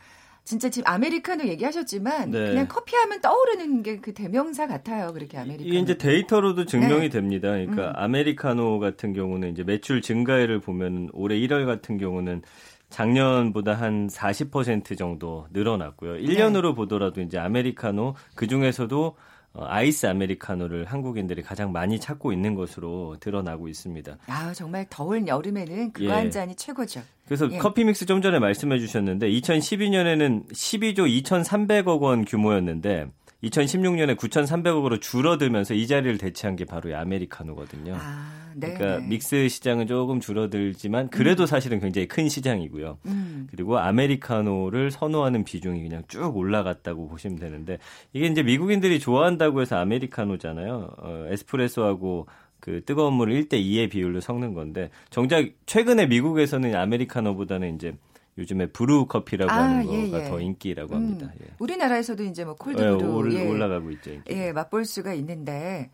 진짜 0.48 0.70
지금 0.70 0.90
아메리카노 0.90 1.44
얘기하셨지만 1.44 2.30
네. 2.30 2.46
그냥 2.48 2.68
커피하면 2.68 3.20
떠오르는 3.20 3.82
게 3.82 3.98
그 4.00 4.14
대명사 4.14 4.66
같아요. 4.66 5.12
그렇게 5.12 5.36
아메리카노. 5.36 5.68
이게 5.68 5.78
이제 5.78 5.98
데이터로도 5.98 6.64
증명이 6.64 7.00
네. 7.02 7.08
됩니다. 7.10 7.48
그러니까 7.48 7.88
음. 7.88 7.92
아메리카노 7.96 8.78
같은 8.78 9.12
경우는 9.12 9.50
이제 9.50 9.62
매출 9.62 10.00
증가율을 10.00 10.60
보면 10.60 11.10
올해 11.12 11.36
1월 11.36 11.66
같은 11.66 11.98
경우는 11.98 12.40
작년보다 12.88 13.74
한 13.74 14.06
40% 14.06 14.96
정도 14.96 15.46
늘어났고요. 15.52 16.14
1년으로 16.14 16.70
네. 16.70 16.74
보더라도 16.76 17.20
이제 17.20 17.38
아메리카노 17.38 18.14
그 18.34 18.46
중에서도 18.46 19.06
어, 19.06 19.16
아이스 19.66 20.06
아메리카노를 20.06 20.84
한국인들이 20.84 21.42
가장 21.42 21.72
많이 21.72 21.98
찾고 21.98 22.32
있는 22.32 22.54
것으로 22.54 23.16
드러나고 23.20 23.68
있습니다. 23.68 24.18
아 24.26 24.52
정말 24.52 24.86
더운 24.90 25.26
여름에는 25.26 25.92
그거 25.92 26.08
예. 26.08 26.12
한 26.12 26.30
잔이 26.30 26.54
최고죠. 26.54 27.02
그래서 27.26 27.48
예. 27.50 27.58
커피 27.58 27.84
믹스 27.84 28.06
좀 28.06 28.22
전에 28.22 28.38
말씀해 28.38 28.78
주셨는데 28.78 29.28
2012년에는 29.30 30.50
12조 30.50 31.22
2,300억 31.22 32.00
원 32.00 32.24
규모였는데 32.24 33.08
2016년에 33.44 34.16
9,300억으로 34.16 35.00
줄어들면서 35.00 35.74
이 35.74 35.86
자리를 35.86 36.18
대체한 36.18 36.56
게 36.56 36.64
바로 36.64 36.90
이 36.90 36.94
아메리카노거든요. 36.94 37.96
아, 37.96 38.50
네. 38.54 38.74
그러니까 38.74 39.06
믹스 39.06 39.48
시장은 39.48 39.86
조금 39.86 40.18
줄어들지만 40.18 41.08
그래도 41.10 41.44
음. 41.44 41.46
사실은 41.46 41.78
굉장히 41.78 42.08
큰 42.08 42.28
시장이고요. 42.28 42.98
음. 43.06 43.27
그리고 43.50 43.78
아메리카노를 43.78 44.90
선호하는 44.90 45.44
비중이 45.44 45.82
그냥 45.82 46.02
쭉 46.08 46.36
올라갔다고 46.36 47.08
보시면 47.08 47.38
되는데 47.38 47.78
이게 48.12 48.26
이제 48.26 48.42
미국인들이 48.42 49.00
좋아한다고 49.00 49.62
해서 49.62 49.76
아메리카노잖아요. 49.76 50.90
어, 50.98 51.26
에스프레소하고 51.30 52.26
그 52.60 52.84
뜨거운 52.84 53.14
물을 53.14 53.34
1대 53.34 53.54
2의 53.54 53.90
비율로 53.90 54.20
섞는 54.20 54.54
건데 54.54 54.90
정작 55.10 55.46
최근에 55.66 56.06
미국에서는 56.06 56.74
아메리카노보다는 56.74 57.76
이제 57.76 57.94
요즘에 58.36 58.66
브루 58.66 59.06
커피라고 59.06 59.50
아, 59.50 59.64
하는 59.64 59.92
예, 59.92 60.10
거가 60.10 60.24
예. 60.24 60.28
더 60.28 60.40
인기라고 60.40 60.94
합니다. 60.94 61.26
음, 61.26 61.38
예. 61.42 61.46
우리나라에서도 61.58 62.22
이제 62.22 62.44
뭐 62.44 62.54
콜드 62.54 62.78
브루 62.98 63.34
예, 63.34 63.48
올라가고 63.48 63.90
있죠. 63.92 64.12
인기가. 64.12 64.36
예, 64.36 64.52
맛볼 64.52 64.84
수가 64.84 65.12
있는데 65.14 65.90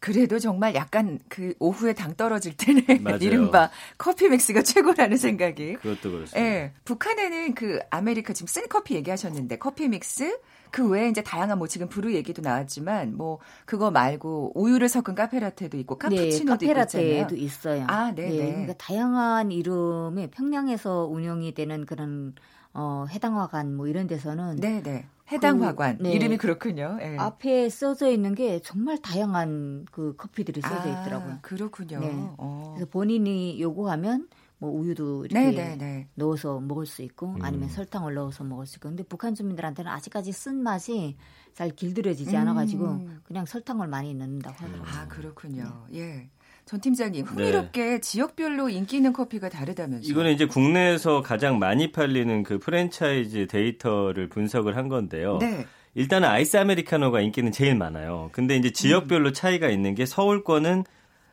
그래도 0.00 0.38
정말 0.38 0.74
약간 0.74 1.18
그 1.28 1.54
오후에 1.58 1.92
당 1.92 2.14
떨어질 2.14 2.56
때는 2.56 2.82
이른바 3.20 3.70
커피 3.96 4.28
믹스가 4.28 4.62
최고라는 4.62 5.16
생각이. 5.16 5.74
그것도 5.74 6.10
그렇습니다. 6.10 6.40
예. 6.40 6.72
북한에는 6.84 7.54
그 7.54 7.80
아메리카 7.90 8.32
지금 8.32 8.46
쓴 8.46 8.68
커피 8.68 8.94
얘기하셨는데 8.94 9.58
커피 9.58 9.88
믹스 9.88 10.38
그 10.70 10.88
외에 10.88 11.08
이제 11.08 11.22
다양한 11.22 11.58
뭐 11.58 11.66
지금 11.66 11.88
브루 11.88 12.14
얘기도 12.14 12.42
나왔지만 12.42 13.16
뭐 13.16 13.38
그거 13.64 13.90
말고 13.90 14.52
우유를 14.54 14.88
섞은 14.88 15.14
카페라테도 15.14 15.76
있고 15.78 15.98
네, 15.98 16.16
카푸치노도 16.16 16.58
네, 16.58 16.66
카페라테도 16.66 17.36
있어요. 17.36 17.84
아, 17.88 18.12
네, 18.14 18.28
네. 18.28 18.36
그러니까 18.36 18.74
다양한 18.74 19.50
이름의 19.50 20.30
평양에서 20.30 21.06
운영이 21.06 21.54
되는 21.54 21.86
그런 21.86 22.34
어 22.74 23.06
해당화관 23.10 23.74
뭐 23.74 23.88
이런 23.88 24.06
데서는 24.06 24.56
네, 24.56 24.82
네. 24.82 25.06
해당 25.30 25.58
그, 25.58 25.64
화관 25.64 25.98
네. 26.00 26.12
이름이 26.12 26.38
그렇군요. 26.38 26.96
네. 26.98 27.16
앞에 27.18 27.68
써져 27.68 28.10
있는 28.10 28.34
게 28.34 28.60
정말 28.60 28.98
다양한 29.00 29.86
그 29.90 30.14
커피들이 30.16 30.60
써져 30.60 30.90
아, 30.90 31.02
있더라고요. 31.02 31.34
아, 31.34 31.38
그렇군요. 31.42 32.00
네. 32.00 32.08
어. 32.38 32.72
그래서 32.74 32.90
본인이 32.90 33.60
요구하면 33.60 34.28
뭐 34.58 34.70
우유도 34.70 35.26
이렇게 35.26 35.38
네네네. 35.38 35.76
네, 35.76 35.76
네. 35.76 36.08
넣어서 36.14 36.60
먹을 36.60 36.86
수 36.86 37.02
있고 37.02 37.34
음. 37.34 37.42
아니면 37.42 37.68
설탕을 37.68 38.14
넣어서 38.14 38.42
먹을 38.42 38.66
수 38.66 38.76
있고 38.76 38.88
근데 38.88 39.02
북한 39.04 39.34
주민들한테는 39.34 39.90
아직까지 39.90 40.32
쓴 40.32 40.56
맛이 40.62 41.16
잘 41.54 41.70
길들여지지 41.70 42.34
음. 42.34 42.40
않아가지고 42.40 43.08
그냥 43.24 43.46
설탕을 43.46 43.86
많이 43.86 44.14
넣는다고 44.14 44.56
하더라고요. 44.56 44.90
아 44.90 45.06
그렇군요. 45.08 45.86
네. 45.90 45.98
예. 46.00 46.30
전 46.68 46.80
팀장님 46.80 47.24
흥미롭게 47.24 47.82
네. 47.82 47.98
지역별로 47.98 48.68
인기 48.68 48.96
있는 48.96 49.14
커피가 49.14 49.48
다르다면서요? 49.48 50.12
이거는 50.12 50.32
이제 50.32 50.44
국내에서 50.44 51.22
가장 51.22 51.58
많이 51.58 51.92
팔리는 51.92 52.42
그 52.42 52.58
프랜차이즈 52.58 53.46
데이터를 53.46 54.28
분석을 54.28 54.76
한 54.76 54.88
건데요. 54.88 55.38
네. 55.38 55.66
일단은 55.94 56.28
아이스 56.28 56.58
아메리카노가 56.58 57.22
인기는 57.22 57.52
제일 57.52 57.74
많아요. 57.74 58.28
근데 58.32 58.54
이제 58.54 58.70
지역별로 58.70 59.32
차이가 59.32 59.70
있는 59.70 59.94
게 59.94 60.04
서울권은 60.04 60.84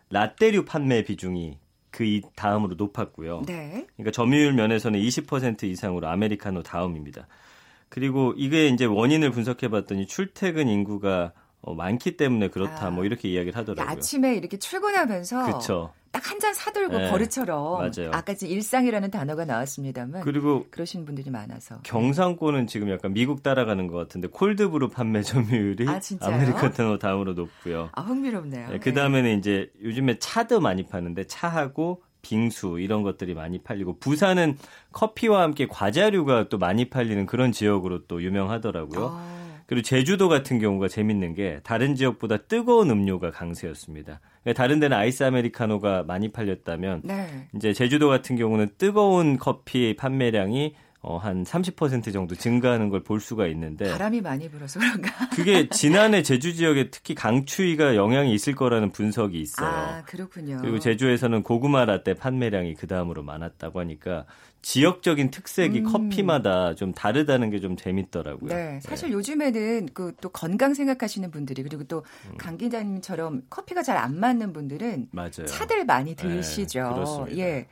라떼류 0.10 0.64
판매 0.64 1.04
비중이 1.04 1.58
그 1.92 2.22
다음으로 2.38 2.76
높았고요. 2.76 3.42
네. 3.46 3.88
그러니까 3.98 4.12
점유율 4.12 4.54
면에서는 4.54 4.98
20% 4.98 5.64
이상으로 5.64 6.08
아메리카노 6.08 6.64
다음입니다. 6.64 7.28
그리고 7.90 8.34
이게 8.38 8.68
이제 8.68 8.86
원인을 8.86 9.32
분석해 9.32 9.68
봤더니 9.68 10.08
출퇴근 10.08 10.70
인구가 10.70 11.34
어, 11.34 11.45
많기 11.74 12.18
때문에 12.18 12.50
그렇다. 12.50 12.88
아, 12.88 12.90
뭐 12.92 13.06
이렇게 13.06 13.30
이야기를 13.30 13.58
하더라고요. 13.58 13.92
아침에 13.92 14.36
이렇게 14.36 14.58
출근하면서 14.58 15.60
딱한잔 16.16 16.54
사들고 16.54 16.98
네, 16.98 17.12
버릇처럼 17.12 17.80
맞아요. 17.80 18.12
아까 18.14 18.34
지금 18.34 18.54
일상이라는 18.54 19.12
단어가 19.12 19.44
나왔습니다만 19.44 20.22
그리고 20.22 20.66
그러신 20.70 21.06
분들이 21.06 21.30
많아서 21.30 21.80
경상권은 21.84 22.68
지금 22.68 22.90
약간 22.90 23.14
미국 23.14 23.44
따라가는 23.44 23.88
것 23.88 23.98
같은데 23.98 24.30
콜드브루 24.30 24.90
판매 24.90 25.22
점유율이 25.22 25.88
아, 25.90 26.00
메리카노 26.30 27.00
다음으로 27.00 27.34
높고요. 27.34 27.90
아 27.92 28.02
흥미롭네요. 28.02 28.70
네, 28.70 28.80
그 28.80 28.94
다음에는 28.94 29.30
네. 29.30 29.36
이제 29.36 29.70
요즘에 29.84 30.20
차도 30.20 30.62
많이 30.62 30.86
파는데 30.86 31.26
차하고 31.26 32.02
빙수 32.22 32.80
이런 32.80 33.04
것들이 33.04 33.34
많이 33.36 33.60
팔리고 33.62 34.00
부산은 34.00 34.58
커피와 34.94 35.42
함께 35.42 35.68
과자류가 35.68 36.48
또 36.50 36.58
많이 36.58 36.90
팔리는 36.90 37.26
그런 37.26 37.52
지역으로 37.52 38.08
또 38.08 38.24
유명하더라고요. 38.24 39.10
아. 39.14 39.36
그리고 39.68 39.82
제주도 39.82 40.30
같은 40.30 40.60
경우가 40.60 40.88
재밌는 40.88 41.34
게 41.34 41.60
다른 41.64 41.96
지역보다 41.96 42.38
뜨거운 42.38 42.90
음료가 42.92 43.32
강세였습니다. 43.32 44.20
그러니까 44.44 44.62
다른 44.62 44.80
데는 44.80 44.96
아이스 44.96 45.24
아메리카노가 45.24 46.04
많이 46.04 46.32
팔렸다면 46.32 47.02
네. 47.04 47.48
이제 47.56 47.74
제주도 47.74 48.08
같은 48.10 48.36
경우는 48.36 48.70
뜨거운 48.78 49.38
커피 49.38 49.96
판매량이 49.96 50.76
어, 51.08 51.18
한 51.20 51.44
30% 51.44 52.12
정도 52.12 52.34
증가하는 52.34 52.90
걸 52.90 53.04
볼 53.04 53.20
수가 53.20 53.46
있는데 53.48 53.92
바람이 53.92 54.22
많이 54.22 54.50
불어서 54.50 54.80
그런가? 54.80 55.12
그게 55.36 55.70
지난해 55.70 56.24
제주 56.24 56.56
지역에 56.56 56.90
특히 56.90 57.14
강추위가 57.14 57.96
영향이 57.96 58.34
있을 58.34 58.56
거라는 58.56 58.92
분석이 58.92 59.40
있어요. 59.40 59.70
아, 59.70 60.02
그렇군요. 60.08 60.58
그리고 60.62 60.80
제주에서는 60.80 61.44
고구마 61.44 61.86
라떼 61.86 62.16
판매량이 62.16 62.74
그 62.74 62.88
다음으로 62.88 63.22
많았다고 63.22 63.80
하니까 63.82 64.26
지역적인 64.66 65.30
특색이 65.30 65.80
음. 65.82 65.84
커피마다 65.92 66.74
좀 66.74 66.92
다르다는 66.92 67.52
게 67.52 67.60
좀 67.60 67.76
재밌더라고요. 67.78 68.50
네, 68.50 68.80
사실 68.82 69.10
네. 69.10 69.14
요즘에는 69.14 69.90
그 69.94 70.12
또 70.22 70.30
건강 70.30 70.74
생각하시는 70.74 71.30
분들이 71.30 71.62
그리고 71.62 71.84
또강 71.84 72.54
음. 72.54 72.58
기자님처럼 72.58 73.44
커피가 73.50 73.84
잘 73.84 73.96
안 73.98 74.20
맞는 74.20 74.54
분들은 74.54 75.10
맞아요. 75.12 75.46
차들 75.48 75.86
많이 75.86 76.16
네, 76.16 76.28
드시죠. 76.28 77.26
네, 77.30 77.38
예. 77.38 77.68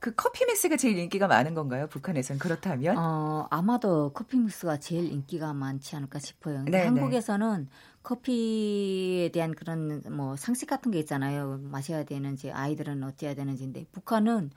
그 0.00 0.14
커피 0.14 0.46
믹스가 0.46 0.76
제일 0.76 0.96
인기가 0.96 1.26
많은 1.26 1.54
건가요? 1.54 1.86
북한에서는 1.88 2.38
그렇다면? 2.38 2.96
어, 2.96 3.46
아마도 3.50 4.12
커피 4.14 4.38
믹스가 4.38 4.78
제일 4.78 5.12
인기가 5.12 5.52
많지 5.52 5.96
않을까 5.96 6.18
싶어요. 6.20 6.58
근데 6.58 6.70
네, 6.70 6.78
네. 6.78 6.84
한국에서는 6.86 7.68
커피에 8.02 9.28
대한 9.30 9.54
그런 9.54 10.02
뭐 10.10 10.36
상식 10.36 10.66
같은 10.68 10.90
게 10.92 10.98
있잖아요. 11.00 11.58
마셔야 11.62 12.04
되는지 12.04 12.50
아이들은 12.50 13.02
어찌해야 13.02 13.34
되는지인데 13.34 13.86
북한은 13.92 14.50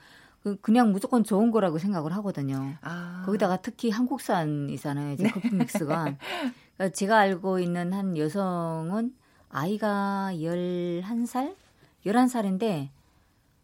그 0.44 0.60
그냥 0.60 0.92
무조건 0.92 1.24
좋은 1.24 1.52
거라고 1.52 1.78
생각을 1.78 2.14
하거든요. 2.18 2.74
아. 2.82 3.24
거기다가 3.26 3.58
특히 3.58 3.90
한국산이잖아요. 3.92 5.14
이제 5.14 5.24
네. 5.24 5.30
커피 5.30 5.54
믹스가. 5.54 6.16
그러니까 6.78 6.96
제가 6.96 7.20
알고 7.20 7.60
있는 7.60 7.94
한 7.94 8.18
여성은 8.18 9.14
아이가 9.50 10.32
11살? 10.34 11.56
11살인데 12.06 12.90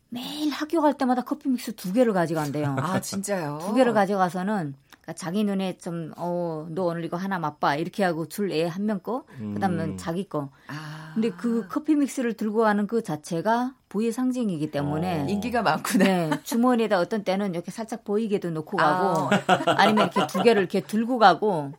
매일 0.09 0.51
학교 0.51 0.81
갈 0.81 0.93
때마다 0.93 1.23
커피 1.23 1.49
믹스 1.49 1.75
두 1.75 1.91
개를 1.93 2.13
가져간대요. 2.13 2.75
아, 2.79 3.01
진짜요? 3.01 3.59
두 3.61 3.73
개를 3.73 3.93
가져가서는 3.93 4.75
그러니까 5.07 5.13
자기 5.13 5.45
눈에 5.45 5.77
좀, 5.77 6.11
어, 6.17 6.67
너 6.69 6.83
오늘 6.83 7.05
이거 7.05 7.15
하나 7.15 7.39
맛봐. 7.39 7.75
이렇게 7.77 8.03
하고 8.03 8.27
줄 8.27 8.51
애 8.51 8.65
한 8.67 8.85
명 8.85 8.99
거, 8.99 9.23
그 9.53 9.57
다음은 9.59 9.79
음. 9.91 9.97
자기 9.97 10.27
거. 10.27 10.49
아. 10.67 11.11
근데 11.13 11.29
그 11.29 11.65
커피 11.69 11.95
믹스를 11.95 12.33
들고 12.33 12.59
가는 12.59 12.85
그 12.87 13.01
자체가 13.01 13.73
부의 13.87 14.11
상징이기 14.11 14.69
때문에. 14.69 15.21
어. 15.23 15.25
인기가 15.29 15.61
많구나. 15.61 16.03
네. 16.03 16.29
주머니에다 16.43 16.99
어떤 16.99 17.23
때는 17.23 17.53
이렇게 17.53 17.71
살짝 17.71 18.03
보이게도 18.03 18.49
놓고 18.51 18.75
가고, 18.75 19.29
아. 19.47 19.75
아니면 19.77 20.09
이렇게 20.13 20.27
두 20.27 20.43
개를 20.43 20.61
이렇게 20.63 20.81
들고 20.81 21.17
가고, 21.19 21.71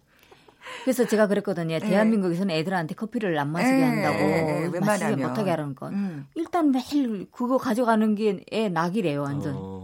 그래서 0.85 1.07
제가 1.07 1.27
그랬거든요. 1.29 1.79
네. 1.79 1.81
대한민국에서는 1.81 2.55
애들한테 2.55 2.95
커피를 2.95 3.39
안 3.39 3.53
마시게 3.53 3.77
네. 3.77 3.85
한다고 3.85 4.19
네. 4.19 4.81
마시지 4.81 5.17
못하게 5.17 5.51
하라는 5.51 5.75
건. 5.75 5.93
음. 5.95 6.27
일단 6.35 6.73
매일 6.73 7.27
그거 7.31 7.59
가져가는 7.59 8.15
게 8.15 8.41
애 8.53 8.69
낙이래요, 8.71 9.23
완전. 9.23 9.55
어. 9.57 9.78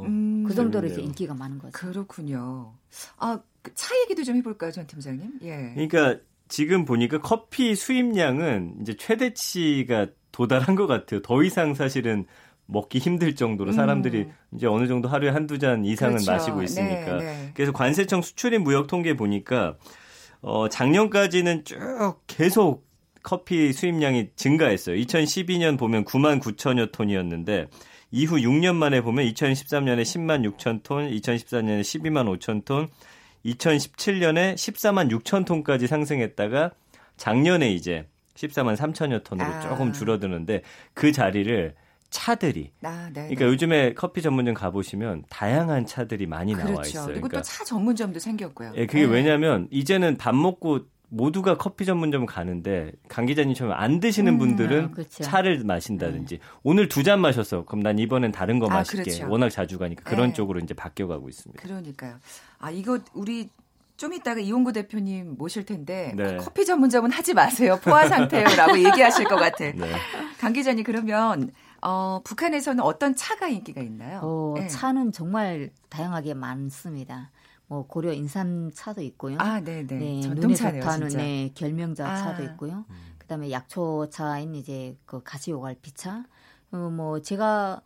음. 0.44 0.48
그 0.48 0.54
정도로 0.54 0.86
이제 0.86 1.00
인기가 1.00 1.34
많은 1.34 1.58
거죠. 1.58 1.72
그렇군요. 1.72 2.74
아, 3.18 3.40
그차 3.62 3.94
얘기도 4.02 4.22
좀 4.24 4.36
해볼까요, 4.36 4.70
전 4.70 4.86
팀장님? 4.86 5.38
예. 5.42 5.72
그러니까 5.74 6.20
지금 6.48 6.84
보니까 6.84 7.20
커피 7.20 7.74
수입량은 7.74 8.76
이제 8.82 8.96
최대치가 8.96 10.08
도달한 10.32 10.74
것 10.74 10.86
같아요. 10.86 11.22
더 11.22 11.42
이상 11.42 11.74
사실은 11.74 12.26
먹기 12.66 12.98
힘들 12.98 13.34
정도로 13.34 13.72
사람들이 13.72 14.22
음. 14.22 14.32
이제 14.54 14.66
어느 14.66 14.86
정도 14.86 15.08
하루에 15.08 15.30
한두 15.30 15.58
잔 15.58 15.84
이상은 15.84 16.16
그렇죠. 16.16 16.32
마시고 16.32 16.62
있으니까. 16.62 17.18
네, 17.18 17.24
네. 17.24 17.50
그래서 17.54 17.72
관세청 17.72 18.22
수출입 18.22 18.62
무역 18.62 18.86
통계 18.86 19.14
보니까 19.14 19.76
어, 20.40 20.68
작년까지는 20.68 21.64
쭉 21.64 21.78
계속 22.26 22.86
커피 23.22 23.72
수입량이 23.72 24.30
증가했어요. 24.36 24.96
2012년 24.96 25.78
보면 25.78 26.04
9만 26.04 26.40
9천여 26.40 26.92
톤이었는데 26.92 27.68
이후 28.14 28.36
6년 28.36 28.76
만에 28.76 29.00
보면 29.00 29.26
2013년에 29.26 30.02
10만 30.02 30.48
6천 30.48 30.84
톤, 30.84 31.10
2014년에 31.10 31.80
12만 31.80 32.38
5천 32.38 32.64
톤, 32.64 32.88
2017년에 33.44 34.54
14만 34.54 35.10
6천 35.10 35.44
톤까지 35.44 35.88
상승했다가 35.88 36.70
작년에 37.16 37.72
이제 37.72 38.06
14만 38.36 38.76
3천여 38.76 39.24
톤으로 39.24 39.48
아. 39.48 39.60
조금 39.60 39.92
줄어드는데 39.92 40.62
그 40.94 41.10
자리를 41.10 41.74
차들이. 42.10 42.70
아, 42.82 43.06
네, 43.12 43.22
그러니까 43.22 43.46
네. 43.46 43.50
요즘에 43.50 43.94
커피 43.94 44.22
전문점 44.22 44.54
가보시면 44.54 45.24
다양한 45.28 45.84
차들이 45.84 46.26
많이 46.26 46.52
그렇죠. 46.52 46.72
나와 46.72 46.86
있어요. 46.86 47.06
그리고 47.06 47.26
그러니까 47.26 47.38
또차 47.38 47.64
전문점도 47.64 48.20
생겼고요. 48.20 48.74
예, 48.76 48.86
그게 48.86 49.08
네. 49.08 49.12
왜냐하면 49.12 49.66
이제는 49.72 50.18
밥 50.18 50.36
먹고 50.36 50.82
모두가 51.16 51.56
커피 51.56 51.84
전문점 51.84 52.26
가는데 52.26 52.92
강 53.08 53.26
기자님처럼 53.26 53.72
안 53.78 54.00
드시는 54.00 54.34
음, 54.34 54.38
분들은 54.38 54.84
음, 54.84 54.90
그렇죠. 54.92 55.22
차를 55.22 55.62
마신다든지 55.64 56.38
네. 56.38 56.44
오늘 56.62 56.88
두 56.88 57.04
잔 57.04 57.20
마셨어. 57.20 57.64
그럼 57.64 57.82
난 57.82 57.98
이번엔 57.98 58.32
다른 58.32 58.58
거 58.58 58.66
아, 58.66 58.74
마실게. 58.74 59.04
그렇죠. 59.10 59.30
워낙 59.30 59.50
자주 59.50 59.78
가니까 59.78 60.02
그런 60.04 60.28
네. 60.28 60.32
쪽으로 60.34 60.58
이제 60.60 60.72
바뀌어 60.74 61.06
가고 61.06 61.28
있습니다. 61.28 61.62
그러니까요. 61.62 62.16
아 62.58 62.70
이거 62.70 62.98
우리 63.12 63.48
좀 63.96 64.12
이따가 64.12 64.40
이용구 64.40 64.72
대표님 64.72 65.36
모실 65.38 65.64
텐데 65.64 66.12
네. 66.16 66.36
커피 66.38 66.64
전문점은 66.64 67.10
하지 67.12 67.32
마세요. 67.34 67.78
포화 67.82 68.08
상태요라고 68.08 68.78
얘기하실 68.84 69.24
것 69.26 69.36
같아. 69.36 69.64
네. 69.70 69.92
강 70.40 70.52
기자님 70.52 70.82
그러면 70.82 71.52
어, 71.80 72.20
북한에서는 72.24 72.82
어떤 72.82 73.14
차가 73.14 73.46
인기가 73.46 73.80
있나요? 73.82 74.20
어, 74.22 74.54
네. 74.58 74.66
차는 74.68 75.12
정말 75.12 75.70
다양하게 75.90 76.34
많습니다. 76.34 77.30
뭐 77.74 77.86
고려 77.88 78.12
인삼 78.12 78.70
차도 78.72 79.02
있고요. 79.02 79.36
아, 79.40 79.58
네네. 79.60 79.86
네, 79.98 80.20
전통차네요, 80.22 80.84
눈에 80.84 80.84
좋다는 80.84 81.08
네, 81.08 81.52
결명자 81.56 82.06
아. 82.08 82.14
차도 82.14 82.42
있고요. 82.44 82.84
음. 82.88 83.14
그다음에 83.18 83.50
약초차인 83.50 84.54
이제 84.54 84.96
그 85.06 85.20
가시오갈피차. 85.24 86.24
어, 86.70 86.76
뭐 86.76 87.20
제가 87.20 87.82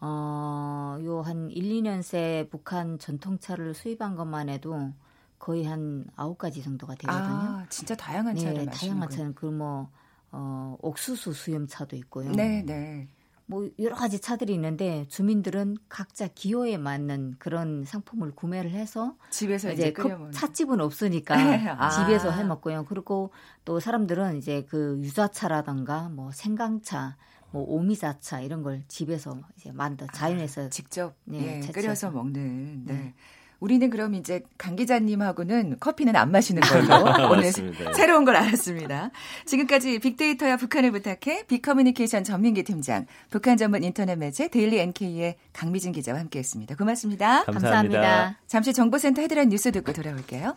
어, 0.00 0.98
요 1.02 1.22
한 1.22 1.50
1, 1.50 1.70
2년 1.82 2.02
새 2.02 2.48
북한 2.50 2.98
전통차를 2.98 3.74
수입한 3.74 4.16
것만 4.16 4.48
해도 4.48 4.92
거의 5.38 5.64
한 5.64 6.04
아홉 6.16 6.36
가지 6.38 6.62
정도가 6.62 6.96
되거든요. 6.96 7.58
아, 7.60 7.66
진짜 7.70 7.94
다양한 7.94 8.36
차를 8.36 8.54
네, 8.54 8.66
다양한 8.66 9.08
차는 9.08 9.34
그뭐 9.34 9.88
어, 10.32 10.76
옥수수 10.80 11.32
수염차도 11.32 11.94
있고요. 11.96 12.32
네, 12.32 12.62
네. 12.66 13.08
뭐 13.50 13.66
여러 13.78 13.96
가지 13.96 14.20
차들이 14.20 14.52
있는데 14.52 15.06
주민들은 15.08 15.78
각자 15.88 16.28
기호에 16.28 16.76
맞는 16.76 17.36
그런 17.38 17.82
상품을 17.82 18.32
구매를 18.32 18.70
해서 18.72 19.16
집에서 19.30 19.72
이제, 19.72 19.88
이제 19.88 20.16
찻집은 20.32 20.82
없으니까 20.82 21.34
아. 21.80 21.88
집에서 21.88 22.30
해 22.30 22.44
먹고요. 22.44 22.84
그리고 22.86 23.32
또 23.64 23.80
사람들은 23.80 24.36
이제 24.36 24.66
그 24.68 24.98
유자차라던가 25.02 26.10
뭐 26.10 26.30
생강차 26.30 27.16
뭐 27.50 27.64
오미자차 27.66 28.42
이런 28.42 28.62
걸 28.62 28.82
집에서 28.86 29.40
이제 29.56 29.72
만들 29.72 30.06
자연에서 30.12 30.66
아, 30.66 30.68
직접 30.68 31.16
네, 31.24 31.62
예, 31.66 31.72
끓여서 31.72 32.10
먹는 32.10 32.84
네. 32.84 32.92
네. 32.92 33.14
우리는 33.60 33.90
그럼 33.90 34.14
이제 34.14 34.42
강 34.56 34.76
기자님하고는 34.76 35.76
커피는 35.80 36.14
안 36.16 36.30
마시는 36.30 36.62
걸로 36.62 37.28
오늘 37.32 37.50
새로운 37.94 38.24
걸 38.24 38.36
알았습니다. 38.36 39.10
지금까지 39.46 39.98
빅데이터야 39.98 40.56
북한을 40.56 40.92
부탁해 40.92 41.46
빅커뮤니케이션 41.46 42.22
전민기 42.22 42.62
팀장, 42.62 43.06
북한 43.30 43.56
전문 43.56 43.82
인터넷 43.82 44.16
매체 44.16 44.48
데일리 44.48 44.78
NK의 44.78 45.36
강미진 45.52 45.92
기자와 45.92 46.20
함께했습니다. 46.20 46.76
고맙습니다. 46.76 47.44
감사합니다. 47.44 47.70
감사합니다. 47.70 48.38
잠시 48.46 48.72
정보센터 48.72 49.22
헤드라인 49.22 49.48
뉴스 49.48 49.72
듣고 49.72 49.92
돌아올게요. 49.92 50.56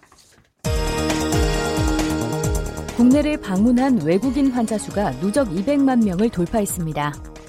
국내를 2.98 3.38
방문한 3.38 4.02
외국인 4.04 4.52
환자 4.52 4.78
수가 4.78 5.12
누적 5.22 5.50
200만 5.50 6.06
명을 6.06 6.30
돌파했습니다. 6.30 7.41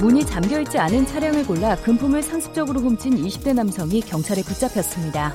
문이 0.00 0.24
잠겨있지 0.24 0.78
않은 0.78 1.04
차량을 1.04 1.46
골라 1.46 1.76
금품을 1.76 2.22
상습적으로 2.22 2.80
훔친 2.80 3.22
20대 3.22 3.54
남성이 3.54 4.00
경찰에 4.00 4.42
붙잡혔습니다. 4.42 5.34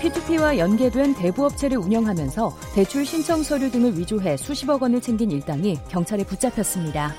P2P와 0.00 0.58
연계된 0.58 1.14
대부업체를 1.16 1.78
운영하면서 1.78 2.56
대출 2.72 3.04
신청 3.04 3.42
서류 3.42 3.68
등을 3.68 3.98
위조해 3.98 4.36
수십억 4.36 4.80
원을 4.80 5.00
챙긴 5.00 5.32
일당이 5.32 5.76
경찰에 5.88 6.22
붙잡혔습니다. 6.22 7.12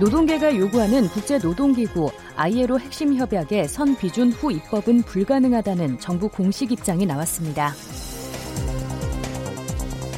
노동계가 0.00 0.56
요구하는 0.56 1.06
국제노동기구 1.06 2.10
ILO 2.34 2.80
핵심 2.80 3.14
협약의 3.14 3.68
선 3.68 3.96
비준 3.96 4.32
후 4.32 4.50
입법은 4.50 5.02
불가능하다는 5.02 6.00
정부 6.00 6.28
공식 6.28 6.72
입장이 6.72 7.06
나왔습니다. 7.06 7.72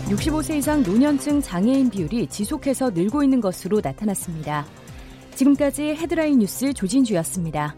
65세 0.09 0.59
이상 0.59 0.85
노년층 0.85 1.43
장애인 1.43 1.91
비율이 1.91 2.29
지속해서 2.29 2.91
늘고 2.91 3.25
있는 3.25 3.41
것으로 3.41 3.81
나타났습니다. 3.83 4.65
지금까지 5.35 5.83
헤드라인 5.83 6.39
뉴스 6.39 6.73
조진주였습니다. 6.73 7.75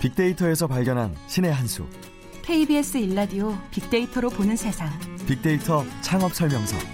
빅데이터에서 0.00 0.66
발견한 0.66 1.14
신의 1.26 1.52
한 1.52 1.66
수. 1.66 1.86
KBS 2.42 2.98
일라디오 2.98 3.56
빅데이터로 3.70 4.30
보는 4.30 4.56
세상. 4.56 4.88
빅데이터 5.26 5.84
창업 6.02 6.34
설명서. 6.34 6.93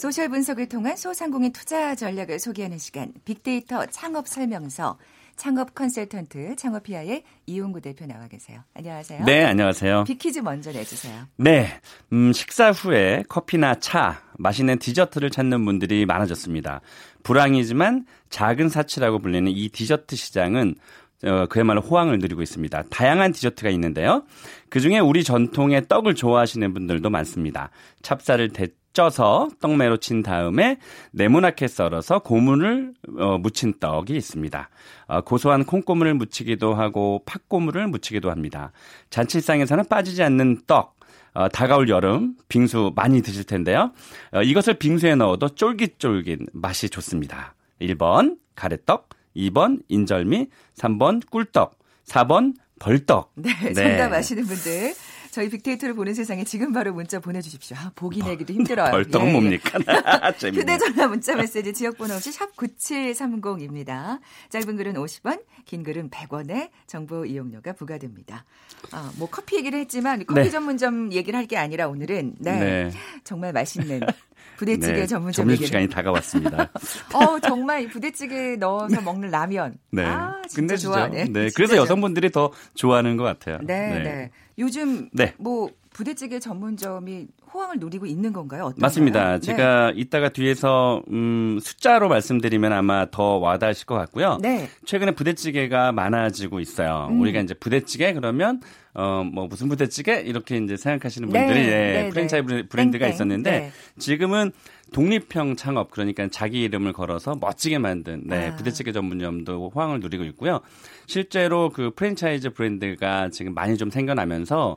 소셜 0.00 0.30
분석을 0.30 0.66
통한 0.66 0.96
소상공인 0.96 1.52
투자 1.52 1.94
전략을 1.94 2.38
소개하는 2.38 2.78
시간 2.78 3.12
빅데이터 3.26 3.84
창업 3.84 4.26
설명서 4.28 4.96
창업 5.36 5.74
컨설턴트 5.74 6.56
창업피아의 6.56 7.22
이용구 7.44 7.82
대표 7.82 8.06
나와 8.06 8.26
계세요. 8.26 8.62
안녕하세요. 8.72 9.26
네, 9.26 9.44
안녕하세요. 9.44 10.04
빅퀴즈 10.04 10.38
먼저 10.38 10.72
내주세요. 10.72 11.26
네, 11.36 11.68
음, 12.14 12.32
식사 12.32 12.70
후에 12.70 13.24
커피나 13.28 13.74
차, 13.74 14.22
맛있는 14.38 14.78
디저트를 14.78 15.28
찾는 15.28 15.66
분들이 15.66 16.06
많아졌습니다. 16.06 16.80
불황이지만 17.22 18.06
작은 18.30 18.70
사치라고 18.70 19.18
불리는 19.18 19.52
이 19.52 19.68
디저트 19.68 20.16
시장은 20.16 20.76
어, 21.24 21.44
그야말로 21.50 21.82
호황을 21.82 22.18
누리고 22.18 22.40
있습니다. 22.40 22.84
다양한 22.88 23.32
디저트가 23.32 23.68
있는데요. 23.68 24.24
그 24.70 24.80
중에 24.80 24.98
우리 24.98 25.22
전통의 25.22 25.88
떡을 25.88 26.14
좋아하시는 26.14 26.72
분들도 26.72 27.10
많습니다. 27.10 27.68
찹쌀을 28.00 28.48
대, 28.48 28.68
쪄서 28.92 29.48
떡매로 29.60 29.98
친 29.98 30.22
다음에 30.22 30.78
네모나게 31.12 31.68
썰어서 31.68 32.20
고문을 32.20 32.92
어, 33.18 33.38
묻힌 33.38 33.74
떡이 33.78 34.16
있습니다. 34.16 34.68
어, 35.06 35.20
고소한 35.22 35.64
콩고물을 35.64 36.14
묻히기도 36.14 36.74
하고 36.74 37.22
팥고물을 37.26 37.86
묻히기도 37.88 38.30
합니다. 38.30 38.72
잔치상에서는 39.10 39.84
빠지지 39.88 40.22
않는 40.22 40.62
떡. 40.66 40.98
어, 41.32 41.48
다가올 41.48 41.88
여름 41.88 42.34
빙수 42.48 42.92
많이 42.96 43.22
드실 43.22 43.44
텐데요. 43.44 43.92
어, 44.32 44.42
이것을 44.42 44.74
빙수에 44.74 45.14
넣어도 45.14 45.48
쫄깃쫄깃 45.48 46.40
맛이 46.52 46.90
좋습니다. 46.90 47.54
1번 47.80 48.38
가래떡, 48.56 49.08
2번 49.36 49.80
인절미, 49.88 50.48
3번 50.76 51.22
꿀떡, 51.30 51.78
4번 52.06 52.54
벌떡. 52.80 53.32
네, 53.36 53.50
정답 53.72 54.08
네. 54.08 54.16
아시는 54.16 54.44
분들 54.44 54.94
저희 55.30 55.48
빅데이터를 55.48 55.94
보는 55.94 56.14
세상에 56.14 56.44
지금 56.44 56.72
바로 56.72 56.92
문자 56.92 57.20
보내주십시오. 57.20 57.76
아, 57.78 57.92
보기 57.94 58.22
내기도 58.22 58.52
힘들어요. 58.52 58.90
벌떡 58.90 59.26
예, 59.26 59.32
뭡니까? 59.32 59.78
휴대전화 60.40 61.06
문자 61.08 61.36
메시지 61.36 61.72
지역번호 61.72 62.14
없이 62.14 62.32
샵 62.32 62.56
9730입니다. 62.56 64.18
짧은 64.48 64.76
글은 64.76 64.94
50원, 64.94 65.42
긴 65.64 65.82
글은 65.82 66.10
100원에 66.10 66.70
정보 66.86 67.24
이용료가 67.24 67.74
부과됩니다. 67.74 68.44
아, 68.92 69.12
뭐 69.18 69.28
커피 69.30 69.56
얘기를 69.56 69.78
했지만 69.78 70.24
커피 70.26 70.42
네. 70.42 70.50
전문점 70.50 71.12
얘기를 71.12 71.38
할 71.38 71.50
게 71.50 71.56
아니라 71.56 71.88
오늘은 71.88 72.34
네, 72.38 72.60
네. 72.60 72.90
정말 73.24 73.52
맛있는 73.52 74.00
부대찌개 74.60 74.92
네, 74.92 75.06
전문점 75.06 75.46
점심 75.46 75.66
시간이 75.66 75.88
다가왔습니다. 75.88 76.70
어 77.14 77.40
정말 77.40 77.88
부대찌개 77.88 78.56
넣어서 78.56 79.00
먹는 79.00 79.30
라면. 79.30 79.78
네. 79.90 80.04
아, 80.04 80.42
진짜 80.48 80.76
좋아하네. 80.76 81.24
네. 81.30 81.48
그래서 81.56 81.76
여성분들이 81.76 82.30
더 82.30 82.52
좋아하는 82.74 83.16
것 83.16 83.24
같아요. 83.24 83.56
네, 83.62 83.94
네. 83.94 84.02
네. 84.02 84.30
요즘 84.58 85.08
네. 85.14 85.32
뭐 85.38 85.70
부대찌개 85.94 86.38
전문점이 86.38 87.28
호황을 87.52 87.76
누리고 87.78 88.06
있는 88.06 88.32
건가요? 88.32 88.62
어떤가요? 88.64 88.80
맞습니다. 88.80 89.32
네. 89.34 89.40
제가 89.40 89.92
이따가 89.96 90.28
뒤에서 90.28 91.02
음, 91.10 91.58
숫자로 91.62 92.08
말씀드리면 92.08 92.72
아마 92.72 93.06
더 93.10 93.38
와닿으실 93.38 93.86
것 93.86 93.94
같고요. 93.96 94.38
네. 94.40 94.68
최근에 94.84 95.12
부대찌개가 95.12 95.92
많아지고 95.92 96.60
있어요. 96.60 97.08
음. 97.10 97.20
우리가 97.20 97.40
이제 97.40 97.54
부대찌개 97.54 98.12
그러면 98.12 98.60
어 98.92 99.22
뭐 99.22 99.46
무슨 99.46 99.68
부대찌개 99.68 100.20
이렇게 100.20 100.56
이제 100.56 100.76
생각하시는 100.76 101.28
네. 101.28 101.38
분들이 101.46 101.66
네. 101.66 101.72
예, 101.72 102.02
네. 102.02 102.08
프랜차이즈 102.10 102.66
브랜드가 102.68 103.04
땡땡. 103.06 103.14
있었는데 103.14 103.50
네. 103.50 103.72
지금은 103.98 104.50
독립형 104.92 105.54
창업 105.54 105.90
그러니까 105.92 106.26
자기 106.32 106.62
이름을 106.62 106.92
걸어서 106.92 107.36
멋지게 107.40 107.78
만든 107.78 108.22
네, 108.26 108.48
아. 108.48 108.56
부대찌개 108.56 108.90
전문점도 108.90 109.70
호황을 109.74 110.00
누리고 110.00 110.24
있고요. 110.24 110.60
실제로 111.06 111.70
그 111.70 111.92
프랜차이즈 111.94 112.50
브랜드가 112.50 113.28
지금 113.30 113.54
많이 113.54 113.76
좀 113.76 113.90
생겨나면서 113.90 114.76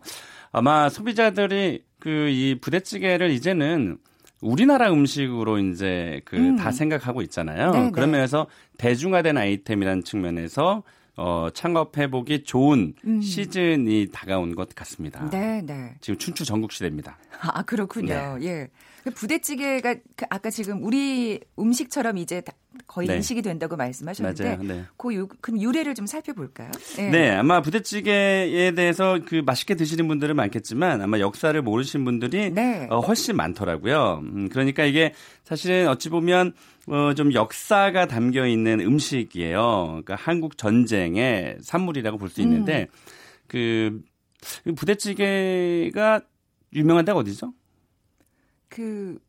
아마 0.54 0.88
소비자들이 0.88 1.84
그 2.00 2.30
이 2.30 2.56
부대찌개를 2.60 3.32
이제는 3.32 3.98
우리나라 4.42 4.92
음식으로 4.92 5.58
이제 5.58 6.20
그다 6.26 6.68
음. 6.68 6.72
생각하고 6.72 7.22
있잖아요. 7.22 7.72
네네. 7.72 7.92
그런 7.92 8.12
면에서 8.12 8.48
대중화된 8.78 9.38
아이템이라는 9.38 10.04
측면에서 10.04 10.84
어, 11.16 11.48
창업해보기 11.54 12.44
좋은 12.44 12.94
음. 13.06 13.22
시즌이 13.22 14.08
다가온 14.12 14.54
것 14.56 14.76
같습니다. 14.76 15.30
네, 15.30 15.62
네. 15.62 15.96
지금 16.02 16.18
춘추 16.18 16.44
전국 16.44 16.74
시대입니다. 16.74 17.18
아, 17.40 17.62
그렇군요. 17.64 18.38
네. 18.40 18.48
예. 18.48 18.68
그 19.04 19.12
부대찌개가 19.12 19.96
그 20.16 20.26
아까 20.30 20.50
지금 20.50 20.82
우리 20.84 21.42
음식처럼 21.60 22.18
이제 22.18 22.42
거의 22.88 23.08
네. 23.08 23.18
인식이 23.18 23.42
된다고 23.42 23.76
말씀하셨는데 23.76 24.58
네. 24.62 24.86
그 24.98 25.14
유, 25.14 25.28
그럼 25.42 25.62
유래를 25.62 25.94
좀 25.94 26.06
살펴볼까요? 26.06 26.72
네. 26.96 27.10
네. 27.10 27.30
아마 27.32 27.62
부대찌개에 27.62 28.72
대해서 28.72 29.20
그 29.26 29.44
맛있게 29.46 29.76
드시는 29.76 30.08
분들은 30.08 30.36
많겠지만 30.36 31.02
아마 31.02 31.20
역사를 31.20 31.60
모르신 31.62 32.06
분들이 32.06 32.50
네. 32.50 32.88
어, 32.90 33.02
훨씬 33.02 33.36
많더라고요. 33.36 34.22
음, 34.24 34.50
그러니까 34.50 34.86
이게 34.86 35.14
사실은 35.44 35.88
어찌 35.90 36.10
보면 36.10 36.54
어, 36.88 37.14
좀 37.14 37.34
역사가 37.34 38.08
담겨 38.08 38.48
있는 38.48 38.80
음식이에요. 38.80 39.88
그러니까 39.88 40.16
한국 40.16 40.58
전쟁의 40.58 41.58
산물이라고 41.62 42.18
볼 42.18 42.30
수 42.30 42.42
있는데 42.42 42.82
음. 42.82 42.88
그 43.48 44.02
부대찌개가 44.76 46.22
유명한 46.74 47.06
데가 47.06 47.18
어디죠? 47.20 47.54
그, 48.74 49.20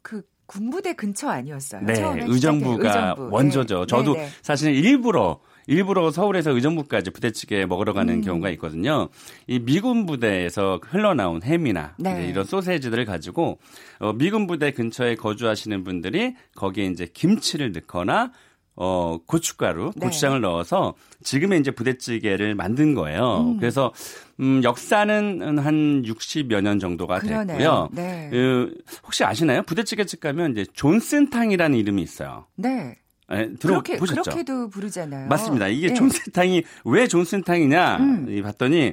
그 0.00 0.22
군부대 0.46 0.94
근처 0.94 1.28
아니었어요. 1.28 1.82
네, 1.82 1.92
의정부가 2.26 3.10
의정부. 3.10 3.34
원조죠. 3.34 3.80
네. 3.80 3.86
저도 3.86 4.14
네, 4.14 4.20
네. 4.20 4.28
사실 4.40 4.74
일부러 4.74 5.40
일부러 5.66 6.10
서울에서 6.10 6.52
의정부까지 6.52 7.10
부대찌개 7.10 7.66
먹으러 7.66 7.92
가는 7.92 8.14
음. 8.14 8.20
경우가 8.22 8.50
있거든요. 8.50 9.08
이 9.48 9.58
미군 9.58 10.06
부대에서 10.06 10.80
흘러나온 10.82 11.42
햄이나 11.42 11.94
네. 11.98 12.28
이런 12.28 12.44
소세지들을 12.44 13.04
가지고 13.04 13.58
어, 13.98 14.12
미군 14.12 14.46
부대 14.46 14.70
근처에 14.70 15.16
거주하시는 15.16 15.84
분들이 15.84 16.36
거기에 16.54 16.86
이제 16.86 17.06
김치를 17.12 17.72
넣거나 17.72 18.32
어, 18.76 19.18
고춧가루, 19.26 19.92
네. 19.96 20.06
고추장을 20.06 20.38
넣어서 20.42 20.94
지금의 21.22 21.60
이제 21.60 21.70
부대찌개를 21.70 22.54
만든 22.54 22.94
거예요. 22.94 23.40
음. 23.40 23.56
그래서 23.58 23.92
음, 24.38 24.60
역사는 24.62 25.58
한 25.58 26.02
60여 26.02 26.60
년 26.60 26.78
정도가 26.78 27.20
그러네요. 27.20 27.46
됐고요. 27.56 27.88
네. 27.92 28.28
그, 28.30 28.74
혹시 29.04 29.24
아시나요? 29.24 29.62
부대찌개집 29.62 30.20
가면 30.20 30.52
이제 30.52 30.66
존슨탕이라는 30.74 31.78
이름이 31.78 32.02
있어요. 32.02 32.46
네. 32.54 32.98
네, 33.28 33.52
들어보셨죠? 33.58 34.22
그렇게도 34.22 34.68
부르잖아요. 34.68 35.28
맞습니다. 35.28 35.66
이게 35.68 35.88
네. 35.88 35.94
존슨탕이 35.94 36.62
왜 36.84 37.08
존슨탕이냐 37.08 37.96
음. 37.96 38.42
봤더니 38.42 38.92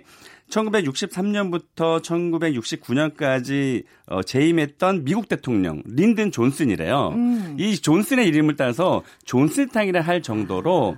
1963년부터 0.54 2.02
1969년까지 2.02 3.84
어, 4.08 4.22
재임했던 4.22 5.04
미국 5.04 5.28
대통령 5.28 5.82
린든 5.86 6.32
존슨이래요. 6.32 7.10
음. 7.10 7.56
이 7.60 7.76
존슨의 7.76 8.28
이름을 8.28 8.56
따서 8.56 9.04
존슨탕이라 9.26 10.02
할 10.02 10.22
정도로 10.22 10.96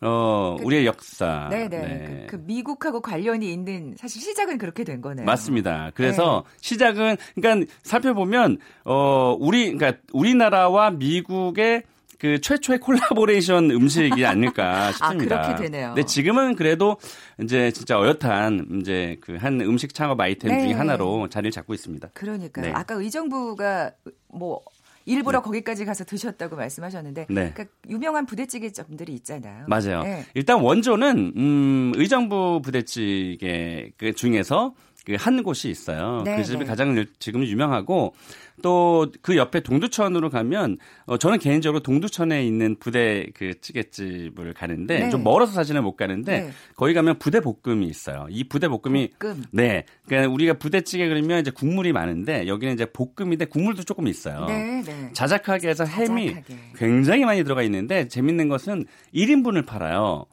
어, 0.00 0.56
그, 0.58 0.64
우리의 0.64 0.86
역사. 0.86 1.48
네네. 1.50 1.68
네. 1.68 2.26
그, 2.28 2.36
그, 2.36 2.42
미국하고 2.44 3.00
관련이 3.00 3.52
있는 3.52 3.94
사실 3.96 4.22
시작은 4.22 4.58
그렇게 4.58 4.84
된 4.84 5.00
거네요. 5.00 5.26
맞습니다. 5.26 5.90
그래서 5.94 6.44
네. 6.46 6.56
시작은 6.60 7.16
그러니까 7.34 7.72
살펴보면 7.82 8.58
어, 8.84 9.36
우리 9.38 9.72
그러니까 9.72 10.00
우리나라와 10.12 10.92
미국의 10.92 11.82
그 12.18 12.40
최초의 12.40 12.80
콜라보레이션 12.80 13.70
음식이 13.70 14.24
아닐까 14.26 14.88
아, 14.88 14.92
싶습니다. 14.92 15.40
아, 15.40 15.46
그렇게 15.46 15.62
되네요. 15.64 15.88
근데 15.94 16.04
지금은 16.04 16.56
그래도 16.56 16.96
이제 17.42 17.70
진짜 17.70 17.98
어엿한 17.98 18.80
이제 18.80 19.16
그 19.20 19.38
한 19.38 19.60
음식 19.60 19.94
창업 19.94 20.20
아이템 20.20 20.50
네. 20.50 20.62
중에 20.62 20.72
하나로 20.72 21.28
자리를 21.28 21.52
잡고 21.52 21.72
있습니다. 21.74 22.08
그러니까요. 22.12 22.66
네. 22.66 22.72
아까 22.72 22.94
의정부가 22.94 23.92
뭐 24.28 24.60
일부러 25.06 25.38
네. 25.38 25.44
거기까지 25.44 25.84
가서 25.84 26.04
드셨다고 26.04 26.56
말씀하셨는데 26.56 27.26
네. 27.30 27.52
그러니까 27.54 27.64
유명한 27.88 28.26
부대찌개점들이 28.26 29.12
있잖아요. 29.14 29.64
맞아요. 29.68 30.02
네. 30.02 30.24
일단 30.34 30.60
원조는 30.60 31.32
음, 31.36 31.92
의정부 31.94 32.60
부대찌개 32.62 33.92
그 33.96 34.12
중에서 34.12 34.74
그 34.74 34.87
한 35.16 35.42
곳이 35.42 35.70
있어요. 35.70 36.22
네, 36.24 36.36
그 36.36 36.44
집이 36.44 36.60
네. 36.60 36.64
가장 36.64 37.04
지금 37.18 37.44
유명하고 37.44 38.14
또 38.62 39.06
그 39.22 39.36
옆에 39.36 39.60
동두천으로 39.60 40.30
가면 40.30 40.78
어 41.06 41.16
저는 41.16 41.38
개인적으로 41.38 41.82
동두천에 41.82 42.44
있는 42.44 42.76
부대 42.78 43.26
그 43.34 43.60
찌개집을 43.60 44.54
가는데 44.54 45.00
네. 45.00 45.10
좀 45.10 45.22
멀어서 45.22 45.52
사실은 45.52 45.82
못 45.82 45.96
가는데 45.96 46.40
네. 46.40 46.50
거기 46.76 46.94
가면 46.94 47.18
부대 47.18 47.40
볶음이 47.40 47.86
있어요. 47.86 48.26
이 48.30 48.44
부대 48.44 48.68
볶음이 48.68 49.10
볶음. 49.18 49.44
네. 49.52 49.84
그러니까 50.06 50.32
우리가 50.32 50.54
부대 50.54 50.80
찌개 50.80 51.08
그러면 51.08 51.40
이제 51.40 51.50
국물이 51.50 51.92
많은데 51.92 52.46
여기는 52.46 52.74
이제 52.74 52.86
볶음인데 52.86 53.46
국물도 53.46 53.84
조금 53.84 54.08
있어요. 54.08 54.46
네, 54.46 54.82
네. 54.82 55.10
자작하게 55.12 55.68
해서 55.68 55.84
햄이 55.84 56.28
자작하게. 56.28 56.56
굉장히 56.76 57.24
많이 57.24 57.44
들어가 57.44 57.62
있는데 57.62 58.08
재밌는 58.08 58.48
것은 58.48 58.86
1인분을 59.14 59.66
팔아요. 59.66 60.26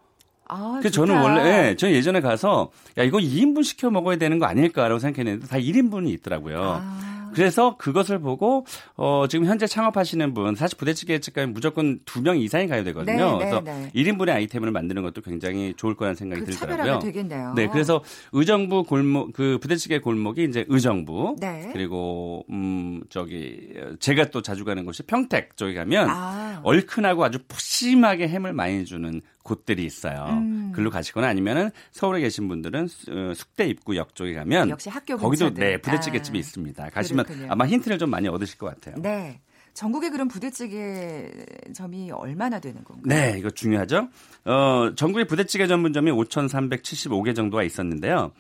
아, 0.48 0.80
그 0.82 0.92
저는 0.92 1.16
원래 1.22 1.70
예, 1.72 1.76
저 1.76 1.90
예전에 1.90 2.22
가서 2.22 2.72
야 2.98 3.04
이거 3.04 3.18
2인분 3.18 3.64
시켜 3.64 3.90
먹어야 3.90 4.18
되는 4.18 4.40
거 4.40 4.46
아닐까라고 4.46 5.00
생각했는데 5.00 5.48
다 5.48 5.58
1인분이 5.58 6.10
있더라고요. 6.14 6.82
아. 6.82 7.16
그래서 7.34 7.76
그것을 7.76 8.20
보고 8.20 8.66
어 8.96 9.26
지금 9.28 9.46
현재 9.46 9.68
창업하시는 9.68 10.34
분 10.34 10.56
사실 10.56 10.78
부대찌개 10.78 11.20
집 11.20 11.34
가면 11.34 11.52
무조건 11.54 12.00
두 12.06 12.22
명 12.22 12.38
이상이 12.38 12.68
가야 12.70 12.82
되거든요. 12.86 13.18
네, 13.18 13.32
네 13.32 13.38
그래서 13.40 13.62
네, 13.62 13.92
네. 13.94 14.04
1인분의 14.04 14.30
아이템을 14.30 14.72
만드는 14.72 15.02
것도 15.04 15.20
굉장히 15.22 15.74
좋을 15.76 15.96
거라는 15.96 16.16
생각이 16.16 16.46
그 16.46 16.52
들더라고요. 16.52 17.00
되겠네요. 17.00 17.54
네, 17.56 17.68
그래서 17.68 18.02
의정부 18.32 18.86
골목 18.86 19.34
그 19.34 19.58
부대찌개 19.62 20.00
골목이 20.00 20.46
이제 20.46 20.64
의정부 20.70 21.36
네. 21.42 21.70
그리고 21.74 22.46
음 22.50 23.02
저기 23.10 23.68
제가 24.00 24.30
또 24.30 24.42
자주 24.42 24.64
가는 24.64 24.86
곳이 24.86 25.04
평택 25.04 25.58
쪽에 25.58 25.74
가면 25.74 26.08
아. 26.10 26.62
얼큰하고 26.64 27.26
아주 27.26 27.40
푸심하게 27.50 28.30
햄을 28.30 28.54
많이 28.54 28.86
주는 28.86 29.22
곳들이 29.46 29.86
있어요. 29.86 30.26
음. 30.32 30.72
글로 30.74 30.90
가시거나 30.90 31.28
아니면은 31.28 31.70
서울에 31.92 32.20
계신 32.20 32.48
분들은 32.48 32.90
어, 33.10 33.34
숙대 33.36 33.68
입구역 33.68 34.16
쪽에 34.16 34.34
가면 34.34 34.72
역시 34.72 34.90
학교 34.90 35.16
거기도 35.16 35.54
네 35.54 35.78
부대찌개집이 35.78 36.38
아. 36.38 36.40
있습니다. 36.40 36.90
가시면 36.90 37.26
그렇군요. 37.26 37.52
아마 37.52 37.66
힌트를 37.68 38.00
좀 38.00 38.10
많이 38.10 38.28
얻으실 38.28 38.58
것 38.58 38.66
같아요. 38.66 39.02
네. 39.02 39.40
전국에 39.76 40.10
그럼 40.10 40.30
부대찌개 40.30 41.30
점이 41.74 42.10
얼마나 42.12 42.60
되는 42.60 42.84
건가요? 42.84 43.04
네, 43.06 43.38
이거 43.38 43.50
중요하죠. 43.50 44.08
어, 44.46 44.96
전국에 44.96 45.26
부대찌개 45.26 45.68
전문점이 45.68 46.12
5,375개 46.12 47.36
정도가 47.36 47.64
있었는데요. 47.64 48.32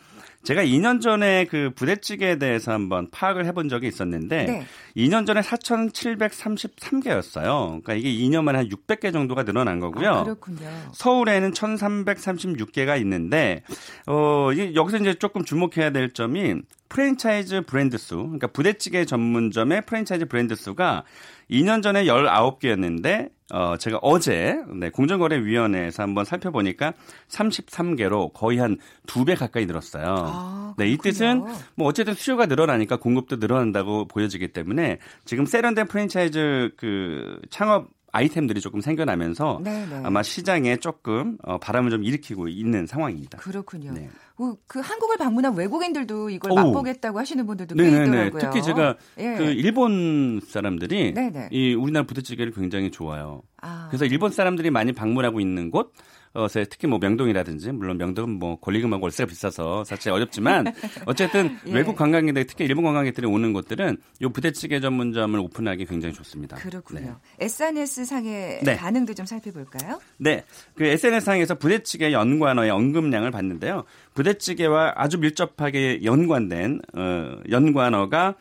제가 0.45 0.63
2년 0.63 1.01
전에 1.01 1.45
그 1.45 1.71
부대찌개에 1.75 2.38
대해서 2.38 2.71
한번 2.71 3.10
파악을 3.10 3.45
해본 3.45 3.67
적이 3.67 3.88
있었는데 3.88 4.45
네. 4.45 4.65
2년 4.95 5.25
전에 5.25 5.41
4,733개였어요. 5.41 7.81
그러니까 7.84 7.95
이게 7.95 8.13
2년 8.13 8.43
만에 8.43 8.60
한 8.60 8.69
600개 8.69 9.12
정도가 9.12 9.43
늘어난 9.43 9.79
거고요. 9.79 10.10
아, 10.10 10.23
그렇군요. 10.23 10.69
서울에는 10.93 11.51
1,336개가 11.51 13.01
있는데 13.01 13.63
어 14.08 14.49
여기서 14.75 14.97
이제 14.97 15.15
조금 15.15 15.43
주목해야 15.43 15.89
될 15.89 16.13
점이 16.13 16.62
프랜차이즈 16.89 17.61
브랜드 17.63 17.97
수, 17.97 18.17
그러니까 18.17 18.47
부대찌개 18.47 19.05
전문점의 19.05 19.85
프랜차이즈 19.85 20.25
브랜드 20.25 20.55
수가 20.55 21.03
2년 21.49 21.81
전에 21.83 22.05
19개였는데 22.05 23.29
어 23.53 23.77
제가 23.77 23.99
어제 24.01 24.57
네, 24.73 24.89
공정거래위원회에서 24.89 26.01
한번 26.03 26.25
살펴보니까 26.25 26.93
33개로 27.29 28.33
거의 28.33 28.57
한 28.59 28.77
두 29.07 29.23
배 29.25 29.35
가까이 29.35 29.65
늘었어요. 29.65 30.03
아, 30.07 30.73
네, 30.77 30.87
이 30.89 30.97
뜻은 30.97 31.43
뭐 31.75 31.87
어쨌든 31.87 32.13
수요가 32.15 32.45
늘어나니까 32.47 32.97
공급도 32.97 33.35
늘어난다고 33.37 34.07
보여지기 34.07 34.49
때문에 34.49 34.97
지금 35.25 35.45
세련된 35.45 35.87
프랜차이즈 35.87 36.71
그 36.77 37.39
창업 37.49 37.87
아이템들이 38.15 38.62
조금 38.62 38.80
생겨나면서 38.80 39.60
네네. 39.63 39.86
네. 39.88 40.01
아마 40.04 40.23
시장에 40.23 40.78
조금 40.78 41.38
어, 41.43 41.58
바람을 41.58 41.91
좀 41.91 42.04
일으키고 42.04 42.47
있는 42.47 42.88
상황입니다. 42.88 43.38
그렇군요. 43.39 43.91
네. 43.91 44.10
그, 44.38 44.56
그 44.67 44.80
한국을 44.80 45.17
방문한 45.17 45.56
외국인들도 45.56 46.30
이걸 46.30 46.51
오. 46.51 46.56
맛보겠다고 46.56 47.19
하시는 47.19 47.45
분들도 47.45 47.75
꽤 47.75 47.88
있더라고요. 47.88 48.39
특히 48.39 48.62
제가 48.62 48.95
예. 49.17 49.36
그 49.36 49.43
일본 49.43 50.39
사람들이 50.47 51.13
네네. 51.13 51.49
이 51.51 51.73
우리나라 51.73 52.06
부대찌개를 52.06 52.54
굉장히 52.54 52.89
좋아요. 52.89 53.41
아. 53.62 53.88
그래서 53.89 54.06
일본 54.06 54.32
사람들이 54.32 54.69
많이 54.69 54.93
방문하고 54.93 55.41
있는 55.41 55.69
곳 55.69 55.93
어, 56.35 56.47
특히 56.49 56.87
뭐 56.87 56.99
명동이라든지 56.99 57.71
물론 57.71 57.97
명동은 57.97 58.29
뭐 58.37 58.59
권리금하고 58.59 59.03
월세가 59.03 59.29
비싸서 59.29 59.85
사실 59.85 60.11
어렵지만 60.11 60.65
어쨌든 61.07 61.57
예. 61.65 61.73
외국 61.73 61.95
관광객들 61.95 62.45
특히 62.45 62.65
일본 62.65 62.83
관광객들이 62.83 63.25
오는 63.25 63.53
곳들은 63.53 63.97
요 64.21 64.29
부대찌개 64.29 64.81
전문점을 64.81 65.39
오픈하기 65.39 65.85
굉장히 65.85 66.13
좋습니다. 66.13 66.57
그렇군요. 66.57 66.99
네. 67.39 67.45
SNS 67.45 68.05
상의 68.05 68.59
네. 68.63 68.75
반응도 68.75 69.13
좀 69.13 69.25
살펴볼까요? 69.25 69.99
네, 70.17 70.43
그 70.75 70.83
SNS 70.83 71.25
상에서 71.25 71.55
부대찌개 71.55 72.11
연관어의 72.11 72.69
언급량을 72.69 73.31
봤는데요. 73.31 73.85
부대찌개와 74.13 74.93
아주 74.97 75.17
밀접하게 75.17 76.03
연관된 76.03 76.81
어, 76.93 77.37
연관어가 77.49 78.35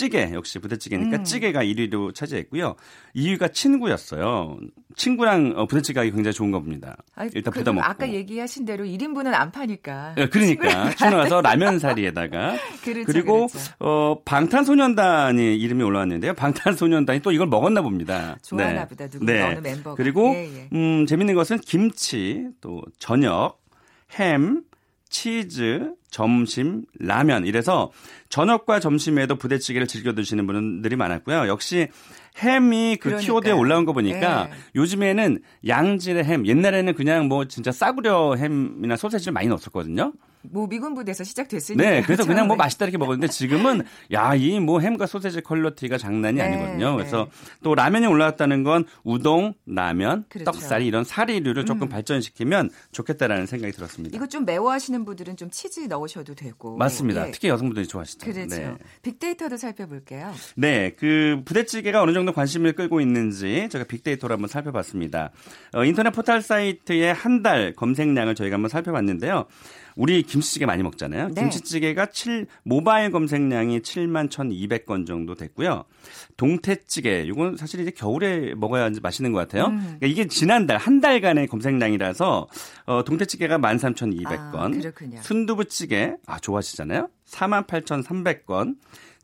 찌개 0.00 0.30
역시 0.32 0.58
부대찌개니까 0.58 1.18
음. 1.18 1.24
찌개가 1.24 1.62
1위로 1.62 2.14
차지했고요. 2.14 2.74
2위가 3.14 3.52
친구였어요. 3.52 4.56
친구랑 4.96 5.52
어, 5.56 5.66
부대찌개 5.66 6.00
하기 6.00 6.12
굉장히 6.12 6.32
좋은 6.32 6.50
겁니다. 6.50 6.96
아니, 7.14 7.28
일단 7.34 7.52
부담 7.52 7.76
없고. 7.76 7.86
아까 7.86 8.10
얘기하신 8.10 8.64
대로 8.64 8.84
1인분은 8.86 9.34
안 9.34 9.52
파니까. 9.52 10.14
네, 10.16 10.26
그러니까 10.30 10.94
친구와서 10.94 11.42
라면 11.44 11.78
사리에다가 11.78 12.56
그렇죠, 12.82 13.04
그리고 13.04 13.46
그렇죠. 13.48 13.72
어, 13.78 14.22
방탄소년단이 14.24 15.54
이름이 15.56 15.82
올라왔는데요. 15.82 16.32
방탄소년단이 16.32 17.20
또 17.20 17.30
이걸 17.30 17.48
먹었나 17.48 17.82
봅니다. 17.82 18.38
좋아하나 18.42 18.84
네. 18.84 18.88
보다 18.88 19.06
누구 19.06 19.26
네. 19.26 19.42
어느 19.42 19.58
멤버가. 19.58 19.96
그리고 19.96 20.32
예, 20.34 20.44
예. 20.46 20.68
음, 20.72 21.04
재밌는 21.04 21.34
것은 21.34 21.58
김치 21.58 22.46
또 22.62 22.80
저녁 22.98 23.60
햄 24.18 24.62
치즈, 25.10 25.92
점심, 26.10 26.84
라면 26.98 27.46
이래서 27.46 27.90
저녁과 28.28 28.80
점심에도 28.80 29.36
부대찌개를 29.36 29.86
즐겨 29.86 30.14
드시는 30.14 30.46
분들이 30.46 30.96
많았고요. 30.96 31.48
역시 31.48 31.88
햄이 32.38 32.96
그 32.96 33.08
그러니까요. 33.08 33.26
키워드에 33.26 33.52
올라온 33.52 33.84
거 33.84 33.92
보니까 33.92 34.44
네. 34.46 34.50
요즘에는 34.76 35.40
양질의 35.66 36.24
햄, 36.24 36.46
옛날에는 36.46 36.94
그냥 36.94 37.26
뭐 37.28 37.46
진짜 37.46 37.72
싸구려 37.72 38.36
햄이나 38.36 38.96
소세지를 38.96 39.32
많이 39.32 39.48
넣었었거든요. 39.48 40.12
뭐 40.42 40.66
미군 40.66 40.94
부대에서 40.94 41.22
시작됐으니까. 41.22 41.84
네, 41.90 42.00
그래서 42.00 42.24
그냥 42.24 42.46
뭐 42.46 42.56
맛있다 42.56 42.86
이렇게 42.86 42.96
먹었는데 42.96 43.26
지금은 43.28 43.82
야 44.10 44.34
이 44.34 44.58
뭐 44.58 44.80
햄과 44.80 45.04
소세지 45.04 45.42
quality가 45.42 45.98
장난이 45.98 46.38
네, 46.38 46.42
아니거든요. 46.44 46.96
그래서 46.96 47.24
네. 47.30 47.58
또 47.62 47.74
라면이 47.74 48.06
올라왔다는 48.06 48.62
건 48.64 48.86
우동, 49.04 49.52
라면, 49.66 50.24
그렇죠. 50.30 50.50
떡사리 50.50 50.86
이런 50.86 51.04
사리류를 51.04 51.66
조금 51.66 51.82
음. 51.82 51.88
발전시키면 51.90 52.70
좋겠다라는 52.92 53.44
생각이 53.44 53.72
들었습니다. 53.74 54.16
이거 54.16 54.26
좀 54.26 54.46
매워하시는 54.46 55.04
분들은 55.04 55.36
좀 55.36 55.50
치즈 55.50 55.80
넣 55.88 55.99
으셔도 56.04 56.34
되고. 56.34 56.76
맞습니다. 56.76 57.28
예. 57.28 57.30
특히 57.30 57.48
여성분들이 57.48 57.86
좋아하시죠. 57.88 58.24
그렇죠. 58.30 58.56
네. 58.56 58.74
빅데이터도 59.02 59.56
살펴볼게요. 59.56 60.32
네, 60.56 60.94
그 60.98 61.42
부대찌개가 61.44 62.02
어느 62.02 62.12
정도 62.12 62.32
관심을 62.32 62.74
끌고 62.74 63.00
있는지 63.00 63.68
제가 63.70 63.84
빅데이터로 63.84 64.34
한번 64.34 64.48
살펴봤습니다. 64.48 65.30
어, 65.74 65.84
인터넷 65.84 66.10
포털 66.10 66.42
사이트의 66.42 67.12
한 67.14 67.40
달 67.42 67.72
검색량을 67.74 68.34
저희가 68.34 68.56
한번 68.56 68.68
살펴봤는데요. 68.68 69.46
우리 69.96 70.22
김치찌개 70.22 70.66
많이 70.66 70.82
먹잖아요. 70.82 71.28
네. 71.28 71.40
김치찌개가 71.42 72.06
7 72.06 72.46
모바일 72.64 73.10
검색량이 73.10 73.80
7만 73.80 74.28
1,200건 74.30 75.06
정도 75.06 75.34
됐고요. 75.34 75.84
동태찌개 76.36 77.24
이건 77.26 77.56
사실 77.56 77.80
이제 77.80 77.90
겨울에 77.90 78.54
먹어야 78.54 78.90
맛있는 79.02 79.32
것 79.32 79.38
같아요. 79.38 79.66
음. 79.66 79.78
그러니까 79.80 80.06
이게 80.06 80.26
지난달 80.26 80.78
한 80.78 81.00
달간의 81.00 81.48
검색량이라서 81.48 82.48
어, 82.86 83.04
동태찌개가 83.04 83.58
13,200건, 83.58 84.54
아, 84.54 84.68
그렇군요. 84.68 85.20
순두부찌개 85.22 86.14
아 86.26 86.38
좋아하시잖아요. 86.38 87.08
48,300건, 87.26 88.76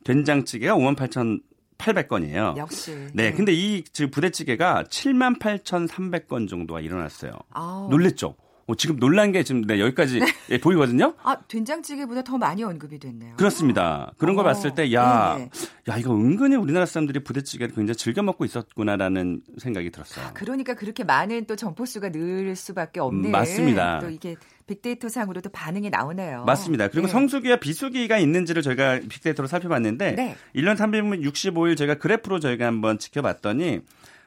된장찌개가 0.05 0.75
58,000 0.75 1.41
800건이에요. 1.79 2.57
역시. 2.57 2.93
네, 3.13 3.31
네. 3.31 3.33
근데 3.33 3.53
이 3.53 3.85
부대찌개가 4.11 4.85
7만 4.85 5.39
8,300건 5.39 6.49
정도가 6.49 6.81
일어났어요. 6.81 7.33
아우. 7.51 7.91
놀랬죠? 7.91 8.35
어, 8.67 8.75
지금 8.75 8.99
놀란 8.99 9.31
게 9.31 9.45
지금 9.45 9.63
네, 9.63 9.79
여기까지 9.79 10.19
네. 10.19 10.27
예, 10.51 10.59
보이거든요. 10.59 11.15
아 11.23 11.37
된장찌개보다 11.47 12.25
더 12.25 12.37
많이 12.37 12.65
언급이 12.65 12.99
됐네요. 12.99 13.37
그렇습니다. 13.37 14.13
그런 14.19 14.35
걸 14.35 14.45
어, 14.45 14.49
봤을 14.49 14.75
때, 14.75 14.93
야, 14.93 15.37
네. 15.39 15.51
야 15.89 15.97
이거 15.97 16.13
은근히 16.13 16.57
우리나라 16.57 16.85
사람들이 16.85 17.21
부대찌개를 17.21 17.75
굉장히 17.75 17.97
즐겨 17.97 18.23
먹고 18.23 18.45
있었구나라는 18.45 19.43
생각이 19.59 19.91
들었어요. 19.91 20.27
아, 20.27 20.33
그러니까 20.33 20.75
그렇게 20.75 21.05
많은 21.05 21.47
또 21.47 21.55
점포 21.55 21.87
수가 21.87 22.11
늘 22.11 22.57
수밖에 22.57 22.99
없는. 22.99 23.27
음, 23.27 23.31
맞습니다. 23.31 24.01
또 24.01 24.11
이게 24.11 24.35
빅데이터 24.67 25.09
상으로도 25.09 25.51
반응이 25.51 25.91
나오네요. 25.91 26.45
맞습니다. 26.45 26.89
그리고 26.89 27.07
네. 27.07 27.13
성수기와 27.13 27.57
비수기가 27.57 28.19
있는지를 28.19 28.63
저희가 28.63 29.01
빅데이터로 29.09 29.47
살펴봤는데 29.47 30.13
네. 30.17 30.37
1년 30.57 30.77
365일 30.77 31.77
저희가 31.77 31.95
그래프로 31.95 32.41
저희가 32.41 32.67
한번 32.67 32.99
지켜봤더니 32.99 33.83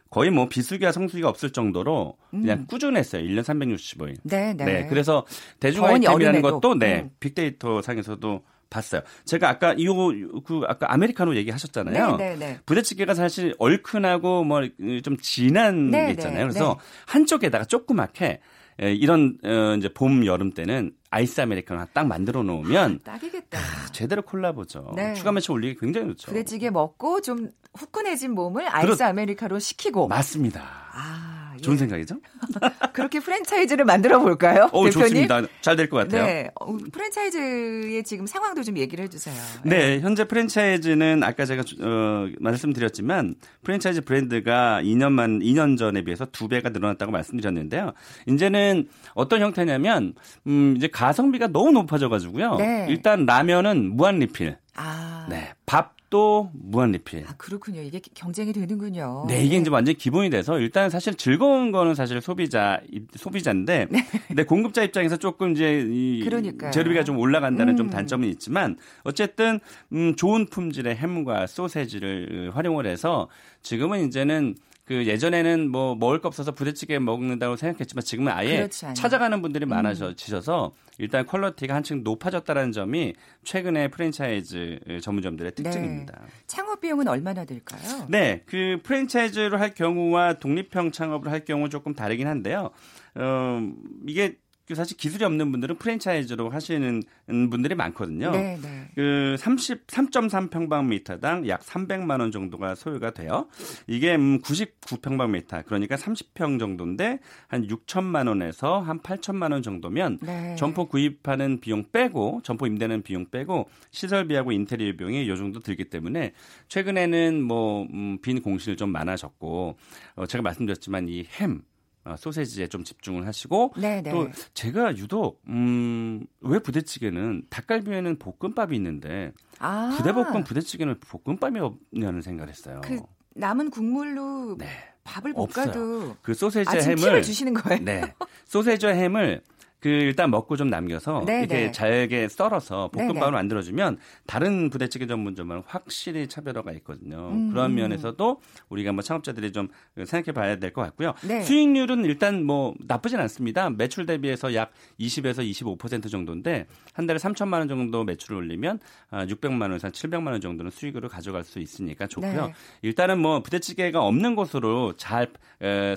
거의 0.09 0.31
뭐 0.31 0.49
비수기와 0.49 0.91
성수기가 0.91 1.29
없을 1.29 1.51
정도로 1.51 2.17
그냥 2.31 2.59
음. 2.59 2.67
꾸준했어요. 2.67 3.23
1년 3.23 3.43
365일. 3.43 4.15
네, 4.23 4.53
네. 4.53 4.65
네 4.65 4.87
그래서 4.87 5.25
대중 5.59 5.85
아이템이라는 5.85 6.41
것도 6.41 6.75
네, 6.79 7.01
음. 7.01 7.09
빅데이터 7.19 7.81
상에서도 7.81 8.43
봤어요. 8.69 9.01
제가 9.25 9.49
아까 9.49 9.73
이거 9.77 10.13
그 10.45 10.61
아까 10.67 10.93
아메리카노 10.93 11.35
얘기하셨잖아요. 11.35 12.17
네, 12.17 12.35
네, 12.35 12.45
네. 12.45 12.59
부대찌개가 12.65 13.13
사실 13.13 13.55
얼큰하고 13.57 14.43
뭐 14.43 14.61
좀 15.03 15.17
진한 15.17 15.89
네, 15.89 16.07
게 16.07 16.11
있잖아요. 16.11 16.37
네, 16.37 16.43
그래서 16.43 16.77
네. 16.77 16.85
한쪽에다가 17.07 17.65
조그맣게 17.65 18.39
예, 18.81 18.93
이런 18.93 19.37
어, 19.43 19.75
이제 19.77 19.89
봄 19.93 20.25
여름 20.25 20.51
때는 20.51 20.91
아이스 21.11 21.41
아메리카노 21.41 21.85
딱 21.93 22.07
만들어 22.07 22.43
놓으면 22.43 23.01
아, 23.03 23.11
딱이겠다. 23.11 23.57
아, 23.57 23.91
제대로 23.91 24.21
콜라보죠. 24.21 24.93
네. 24.95 25.13
추가 25.15 25.31
매출 25.31 25.53
올리기 25.53 25.79
굉장히 25.79 26.09
좋죠. 26.09 26.27
부대찌개 26.27 26.69
먹고 26.69 27.21
좀 27.21 27.49
후끈해진 27.75 28.31
몸을 28.31 28.67
아이스 28.73 28.95
그렇... 28.97 29.07
아메리카노 29.07 29.59
시키고 29.59 30.07
맞습니다. 30.07 30.61
아. 30.93 31.48
좋은 31.61 31.75
예. 31.75 31.79
생각이죠? 31.79 32.15
그렇게 32.93 33.19
프랜차이즈를 33.19 33.85
만들어 33.85 34.19
볼까요? 34.19 34.69
오, 34.73 34.85
대표님? 34.85 34.91
좋습니다. 35.27 35.41
잘 35.61 35.75
될 35.75 35.89
것 35.89 35.97
같아요. 35.97 36.25
네. 36.25 36.49
어, 36.59 36.75
프랜차이즈의 36.91 38.03
지금 38.03 38.25
상황도 38.25 38.63
좀 38.63 38.77
얘기를 38.77 39.03
해주세요. 39.05 39.35
네. 39.63 39.77
네. 39.95 39.99
현재 40.01 40.25
프랜차이즈는 40.25 41.23
아까 41.23 41.45
제가 41.45 41.63
어, 41.81 42.27
말씀드렸지만 42.39 43.35
프랜차이즈 43.63 44.01
브랜드가 44.01 44.81
2년만 44.83 45.41
2년 45.43 45.77
전에 45.77 46.03
비해서 46.03 46.25
두 46.25 46.47
배가 46.47 46.69
늘어났다고 46.69 47.11
말씀드렸는데요. 47.11 47.93
이제는 48.27 48.87
어떤 49.13 49.41
형태냐면 49.41 50.13
음, 50.47 50.73
이제 50.77 50.87
가성비가 50.87 51.47
너무 51.47 51.71
높아져 51.71 52.09
가지고요. 52.09 52.55
네. 52.55 52.85
일단 52.89 53.25
라면은 53.25 53.95
무한 53.95 54.19
리필. 54.19 54.57
아. 54.75 55.27
네. 55.29 55.53
밥 55.65 55.95
또 56.09 56.49
무한 56.53 56.91
리필. 56.91 57.23
아, 57.27 57.35
그렇군요. 57.37 57.81
이게 57.81 58.01
경쟁이 58.13 58.51
되는군요. 58.51 59.25
네, 59.27 59.43
이게 59.43 59.57
이제 59.57 59.69
완전 59.69 59.95
기본이 59.95 60.29
돼서 60.29 60.59
일단 60.59 60.89
사실 60.89 61.13
즐거운 61.13 61.71
거는 61.71 61.93
사실 61.93 62.19
소비자 62.21 62.79
소비자인데 63.15 63.87
네. 63.91 64.07
근데 64.27 64.43
공급자 64.43 64.83
입장에서 64.83 65.17
조금 65.17 65.51
이제 65.51 65.85
이 65.87 66.21
그러니까요. 66.23 66.71
재료비가 66.71 67.03
좀 67.03 67.19
올라간다는 67.19 67.73
음. 67.73 67.77
좀 67.77 67.89
단점은 67.89 68.27
있지만 68.29 68.77
어쨌든 69.03 69.59
음 69.93 70.15
좋은 70.15 70.47
품질의 70.47 70.95
햄과 70.95 71.45
소세지를 71.47 72.51
활용을 72.55 72.87
해서 72.87 73.29
지금은 73.61 74.07
이제는 74.07 74.55
그 74.89 75.05
예전에는 75.05 75.69
뭐 75.69 75.93
먹을 75.93 76.19
거 76.19 76.27
없어서 76.27 76.51
부대찌개 76.51 76.97
먹는다고 76.97 77.57
생각했지만 77.57 78.03
지금은 78.03 78.31
아예 78.31 78.67
찾아가는 78.69 79.39
분들이 79.39 79.67
음. 79.67 79.69
많아지셔서 79.69 80.71
일단 80.97 81.27
quality가 81.27 81.75
한층 81.75 82.03
높아졌다는 82.03 82.71
점이 82.71 83.13
최근에 83.43 83.89
프랜차이즈 83.89 84.79
전문점들의 85.03 85.51
네. 85.51 85.63
특징입니다. 85.63 86.19
네. 86.19 86.27
창업 86.47 86.81
비용은 86.81 87.07
얼마나 87.07 87.45
들까요? 87.45 88.07
네, 88.09 88.41
그 88.47 88.79
프랜차이즈로 88.81 89.59
할 89.59 89.75
경우와 89.75 90.39
독립형 90.39 90.89
창업을 90.91 91.31
할 91.31 91.45
경우 91.45 91.69
조금 91.69 91.93
다르긴 91.93 92.27
한데요. 92.27 92.71
어, 93.13 93.71
이게 94.07 94.39
그 94.67 94.73
사실 94.73 94.97
기술이 94.97 95.23
없는 95.23 95.51
분들은 95.51 95.77
프랜차이즈로 95.77 96.49
하시는 96.49 97.03
분들이 97.27 97.75
많거든요. 97.75 98.31
네, 98.31 98.57
네. 98.59 98.78
그 98.95 99.35
33.3 99.39 100.49
평방미터당 100.49 101.47
약 101.47 101.61
300만 101.61 102.19
원 102.19 102.31
정도가 102.31 102.75
소요가 102.75 103.11
돼요. 103.11 103.47
이게 103.87 104.17
99평방미터 104.17 105.53
음, 105.57 105.63
그러니까 105.65 105.95
30평 105.95 106.59
정도인데 106.59 107.19
한 107.47 107.67
6천만 107.67 108.27
원에서 108.27 108.79
한 108.79 108.99
8천만 108.99 109.51
원 109.51 109.61
정도면 109.61 110.19
네. 110.21 110.55
점포 110.55 110.87
구입하는 110.87 111.59
비용 111.59 111.85
빼고 111.91 112.41
점포 112.43 112.67
임대는 112.67 113.03
비용 113.03 113.25
빼고 113.29 113.69
시설비하고 113.91 114.51
인테리어 114.51 114.93
비용이 114.97 115.27
요 115.27 115.35
정도 115.35 115.59
들기 115.59 115.85
때문에 115.85 116.33
최근에는 116.67 117.41
뭐빈 117.41 118.37
음, 118.37 118.41
공실 118.41 118.75
좀 118.75 118.91
많아졌고 118.91 119.77
어 120.15 120.25
제가 120.25 120.41
말씀드렸지만 120.41 121.07
이햄 121.09 121.61
어, 121.61 121.78
소세지에 122.17 122.67
좀 122.67 122.83
집중을 122.83 123.27
하시고 123.27 123.73
네네. 123.77 124.11
또 124.11 124.25
네. 124.25 124.31
제가 124.53 124.95
유독 124.97 125.41
음, 125.47 126.25
왜 126.41 126.59
부대찌개는 126.59 127.43
닭갈비에는 127.49 128.17
볶음밥이 128.19 128.75
있는데 128.75 129.31
아. 129.59 129.95
부대볶음 129.97 130.43
부대찌개는 130.43 130.99
볶음밥이 130.99 131.59
없냐는 131.59 132.21
생각을 132.21 132.49
했어요. 132.49 132.81
그 132.83 132.99
남은 133.35 133.69
국물로 133.71 134.57
네. 134.57 134.67
밥을 135.03 135.33
볶아도. 135.33 136.15
그 136.21 136.33
소세지 136.33 136.69
아, 136.69 136.73
햄을 136.73 137.23
주시는 137.23 137.53
거예요. 137.53 137.83
네. 137.83 138.13
소세지 138.45 138.87
햄을 138.87 139.41
그 139.79 139.87
일단 139.87 140.29
먹고 140.29 140.57
좀 140.57 140.69
남겨서 140.69 141.23
네네. 141.25 141.39
이렇게 141.39 141.55
네. 141.67 141.71
잘게 141.71 142.27
썰어서 142.27 142.89
볶음밥을 142.91 143.19
네네. 143.19 143.31
만들어주면 143.31 143.97
다른 144.27 144.69
부대찌개 144.69 145.07
전문점은 145.07 145.63
확실히 145.65 146.27
차별화가 146.27 146.71
있거든요. 146.73 147.29
음. 147.31 147.49
그런 147.51 147.75
면에서도 147.75 148.41
우리가 148.69 148.91
뭐 148.91 149.01
창업자들이 149.01 149.51
좀 149.53 149.69
생각해 149.95 150.33
봐야 150.33 150.55
될 150.57 150.69
것 150.73 150.81
같고요. 150.83 151.13
네. 151.23 151.41
수익률은 151.41 152.05
일단 152.05 152.43
뭐 152.43 152.73
나쁘진 152.85 153.19
않습니다. 153.21 153.69
매출 153.69 154.05
대비해서 154.05 154.53
약 154.53 154.71
20에서 154.99 155.39
25% 155.77 156.11
정도인데 156.11 156.67
한 156.93 157.07
달에 157.07 157.17
3천만 157.17 157.53
원 157.59 157.67
정도 157.67 158.03
매출을 158.03 158.37
올리면 158.37 158.79
600만 159.11 159.61
아, 159.61 159.65
원에서 159.65 159.89
700만 159.89 160.27
원 160.27 160.41
정도는 160.41 160.71
수익으로 160.71 161.09
가져갈 161.09 161.43
수 161.43 161.59
있으니까 161.59 162.05
좋고요. 162.07 162.47
네. 162.47 162.53
일단은 162.81 163.19
뭐 163.19 163.41
부대찌개가 163.41 164.01
없는 164.03 164.35
곳으로 164.35 164.93
잘 164.97 165.27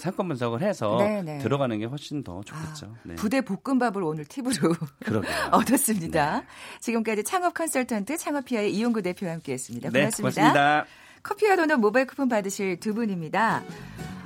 상권 0.00 0.28
분석을 0.28 0.62
해서 0.62 0.96
네네. 0.98 1.38
들어가는 1.38 1.78
게 1.78 1.84
훨씬 1.86 2.22
더 2.24 2.40
좋겠죠. 2.44 2.86
아, 2.86 3.00
네. 3.04 3.14
부대 3.16 3.40
볶음 3.40 3.71
볶음밥을 3.72 4.02
오늘 4.02 4.24
팁으로 4.24 4.74
얻었습니다. 5.50 6.40
네. 6.40 6.46
지금까지 6.80 7.24
창업 7.24 7.54
컨설턴트 7.54 8.16
창업피아의 8.16 8.74
이용구 8.74 9.02
대표와 9.02 9.32
함께했습니다. 9.32 9.90
네, 9.90 10.00
고맙습니다. 10.00 10.42
네, 10.42 10.50
고맙습니다. 10.52 10.86
커피와 11.22 11.56
도넛 11.56 11.78
모바일 11.78 12.06
쿠폰 12.06 12.28
받으실 12.28 12.80
두 12.80 12.94
분입니다. 12.94 13.62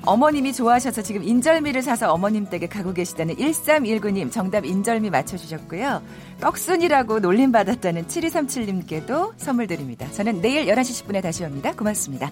어머님이 0.07 0.53
좋아하셔서 0.53 1.03
지금 1.03 1.25
인절미를 1.25 1.83
사서 1.83 2.13
어머님 2.13 2.49
댁에 2.49 2.69
가고 2.69 2.93
계시다는 2.93 3.37
1319님 3.37 4.31
정답 4.31 4.65
인절미 4.65 5.11
맞춰주셨고요. 5.11 6.03
떡순이라고 6.41 7.19
놀림받았다는 7.21 8.07
7237님께도 8.07 9.35
선물 9.37 9.67
드립니다. 9.67 10.11
저는 10.13 10.41
내일 10.41 10.67
11시 10.67 11.07
10분에 11.07 11.23
다시 11.23 11.45
옵니다. 11.45 11.73
고맙습니다. 11.73 12.31